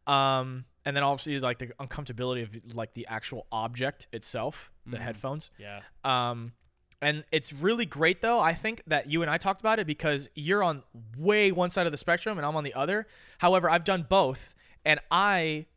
[0.07, 5.51] Um, and then obviously like the uncomfortability of like the actual object itself, the headphones.
[5.59, 5.81] Yeah.
[6.03, 6.53] Um,
[7.01, 8.39] and it's really great though.
[8.39, 10.83] I think that you and I talked about it because you're on
[11.17, 13.07] way one side of the spectrum and I'm on the other.
[13.37, 14.53] However, I've done both,
[14.83, 15.67] and I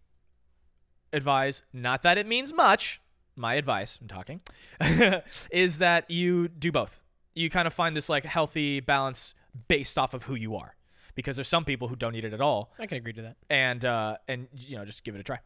[1.13, 3.01] advise not that it means much.
[3.35, 4.41] My advice, I'm talking,
[5.51, 7.01] is that you do both.
[7.35, 9.35] You kind of find this like healthy balance
[9.69, 10.75] based off of who you are,
[11.15, 13.37] because there's some people who don't need it at all, I can agree to that.
[13.49, 15.39] and uh, and you know just give it a try.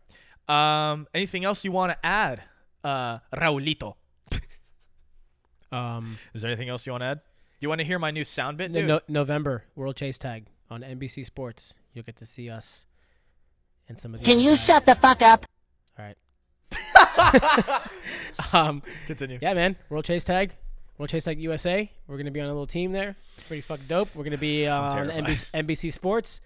[0.48, 2.42] Um, anything else you want to add,
[2.82, 3.94] uh, Raulito?
[5.72, 7.18] Um, Is there anything else you want to add?
[7.18, 8.86] Do you want to hear my new sound bit, dude?
[8.86, 11.74] no, November World Chase Tag on NBC Sports.
[11.92, 12.86] You'll get to see us
[13.88, 14.26] and some of the.
[14.26, 14.64] Can you guys.
[14.64, 15.44] shut the fuck up?
[15.98, 16.16] All right.
[18.52, 19.38] um, Continue.
[19.40, 19.76] yeah, man.
[19.88, 20.52] World Chase Tag,
[20.98, 21.90] World Chase Tag USA.
[22.06, 23.16] We're gonna be on a little team there.
[23.46, 24.08] Pretty fucking dope.
[24.14, 25.08] We're gonna be uh, on.
[25.08, 26.40] NBC, NBC Sports,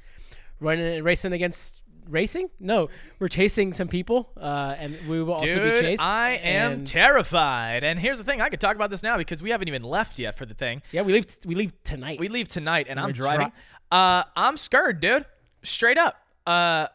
[0.61, 2.51] running and racing against racing.
[2.59, 2.88] No,
[3.18, 6.03] we're chasing some people, uh, and we will also be Dude, chased.
[6.03, 7.82] I am and- terrified.
[7.84, 10.18] And here's the thing: I could talk about this now because we haven't even left
[10.18, 10.82] yet for the thing.
[10.92, 11.26] yeah, we leave.
[11.44, 12.20] We leave tonight.
[12.20, 13.48] We leave tonight, and I'm driving.
[13.48, 13.57] dri-
[13.90, 15.24] uh, I'm scared, dude.
[15.62, 16.16] Straight up.
[16.46, 16.86] Uh,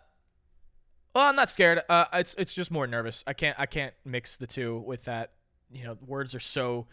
[1.15, 1.81] well, I'm not scared.
[1.89, 3.23] Uh, it's it's just more nervous.
[3.25, 5.31] I can't I can't mix the two with that.
[5.71, 6.87] You know, words are so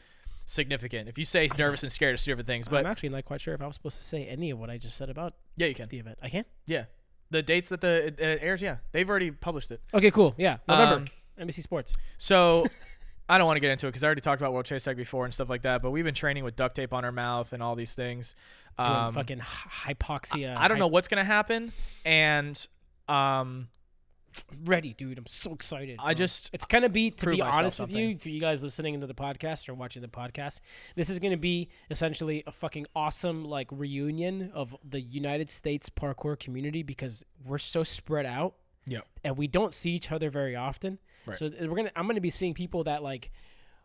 [0.46, 1.08] significant.
[1.08, 2.68] If you say nervous and scared, it's two different things.
[2.68, 4.70] But I'm actually not quite sure if I was supposed to say any of what
[4.70, 5.88] I just said about yeah, you can.
[5.88, 6.18] the event.
[6.22, 6.44] I can.
[6.66, 6.84] Yeah,
[7.30, 8.62] the dates that the it, it airs.
[8.62, 9.80] Yeah, they've already published it.
[9.92, 10.34] Okay, cool.
[10.38, 11.10] Yeah, November.
[11.38, 11.94] Um, NBC Sports.
[12.18, 12.66] So
[13.28, 14.96] I don't want to get into it because I already talked about World Chase Tag
[14.96, 15.82] before and stuff like that.
[15.82, 18.34] But we've been training with duct tape on our mouth and all these things.
[18.78, 20.56] Doing Um, fucking hypoxia.
[20.56, 21.72] I don't know what's gonna happen,
[22.04, 22.66] and
[23.08, 23.68] um,
[24.64, 25.18] ready, dude.
[25.18, 25.98] I'm so excited.
[26.00, 26.14] I bro.
[26.14, 29.14] just it's gonna be to be honest with you, for you guys listening into the
[29.14, 30.60] podcast or watching the podcast,
[30.96, 36.38] this is gonna be essentially a fucking awesome like reunion of the United States parkour
[36.38, 38.54] community because we're so spread out
[38.86, 40.98] yeah, and we don't see each other very often.
[41.26, 41.36] Right.
[41.36, 43.30] So we're gonna I'm gonna be seeing people that like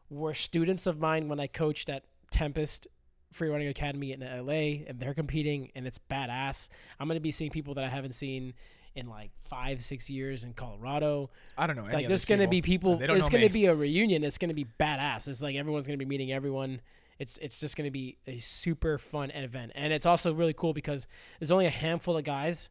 [0.10, 2.88] were students of mine when I coached at Tempest
[3.32, 6.70] Free Running Academy in LA and they're competing and it's badass.
[7.00, 8.54] I'm gonna be seeing people that I haven't seen
[8.98, 11.30] in like five, six years in Colorado.
[11.58, 11.84] I don't know.
[11.84, 15.28] Like there's gonna be people it's gonna be a reunion, it's gonna be badass.
[15.28, 16.82] It's like everyone's gonna be meeting everyone.
[17.20, 19.72] It's it's just gonna be a super fun event.
[19.76, 21.08] And it's also really cool because
[21.40, 22.70] there's only a handful of guys,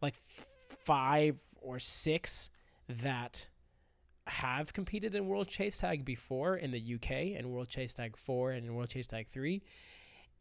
[0.00, 0.46] like f-
[0.84, 2.50] five or six
[2.88, 3.46] that
[4.26, 8.52] have competed in World Chase Tag before in the UK and World Chase Tag 4
[8.52, 9.62] and World Chase Tag 3.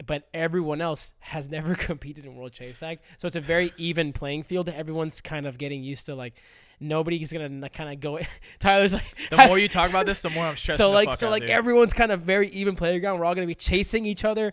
[0.05, 2.99] But everyone else has never competed in World Chase Tag.
[3.17, 4.69] So it's a very even playing field.
[4.69, 6.33] Everyone's kind of getting used to like
[6.79, 8.19] nobody's going to kind of go
[8.59, 10.79] Tyler's like The more you talk about this, the more I'm stressed.
[10.79, 11.51] so the like fuck so out, like dude.
[11.51, 13.19] everyone's kind of very even playground.
[13.19, 14.51] We're all going to be chasing each other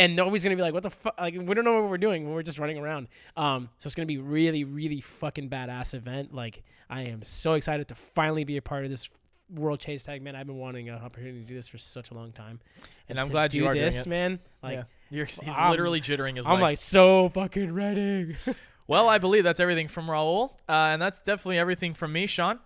[0.00, 2.32] and nobody's gonna be like, "What the fuck?" Like we don't know what we're doing
[2.32, 3.08] we're just running around.
[3.36, 6.34] Um, so it's gonna be really, really fucking badass event.
[6.34, 9.10] Like I am so excited to finally be a part of this
[9.54, 10.36] World Chase Tag, man.
[10.36, 12.60] I've been wanting an opportunity to do this for such a long time,
[13.08, 14.08] And I'm glad you are doing this, it.
[14.08, 14.38] man.
[14.62, 14.82] Like yeah.
[15.10, 16.62] You're, he's I'm- literally jittering his I'm legs.
[16.62, 18.36] like so fucking ready.
[18.86, 22.58] Well, I believe that's everything from Raul, uh, and that's definitely everything from me, Sean.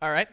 [0.00, 0.28] All right.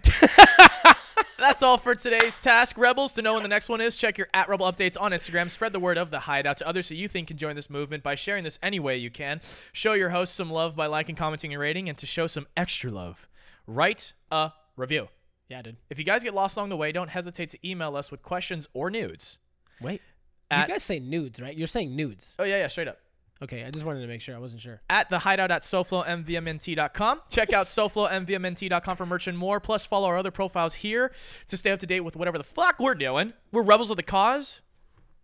[1.37, 2.77] that's all for today's task.
[2.77, 5.49] Rebels, to know when the next one is, check your at Rebel updates on Instagram.
[5.49, 8.01] Spread the word of the hideout to others who you think can join this movement
[8.01, 9.41] by sharing this any way you can.
[9.73, 12.91] Show your host some love by liking, commenting, and rating, and to show some extra
[12.91, 13.27] love,
[13.72, 15.07] write a review.
[15.49, 15.78] yeah, dude.
[15.89, 18.67] If you guys get lost along the way, don't hesitate to email us with questions
[18.74, 19.38] or nudes.
[19.82, 20.01] Wait,
[20.49, 21.55] At- you guys say nudes, right?
[21.57, 22.36] You're saying nudes.
[22.39, 22.97] Oh, yeah, yeah, straight up.
[23.43, 24.36] Okay, I just wanted to make sure.
[24.36, 24.82] I wasn't sure.
[24.88, 27.22] at the hideout at soflomvmnt.com.
[27.30, 29.59] Check out soflomvmnt.com for merch and more.
[29.59, 31.11] Plus, follow our other profiles here
[31.47, 33.34] to stay up to date with whatever the fuck we're doing.
[33.51, 34.61] We're Rebels of the Cause.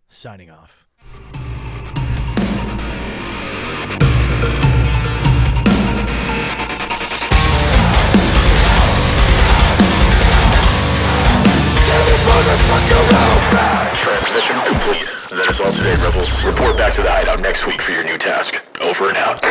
[0.08, 0.84] Signing off.
[13.48, 15.08] Transmission complete.
[15.30, 16.44] That is all today, Rebels.
[16.44, 18.60] Report back to the hideout next week for your new task.
[18.80, 19.42] Over and out.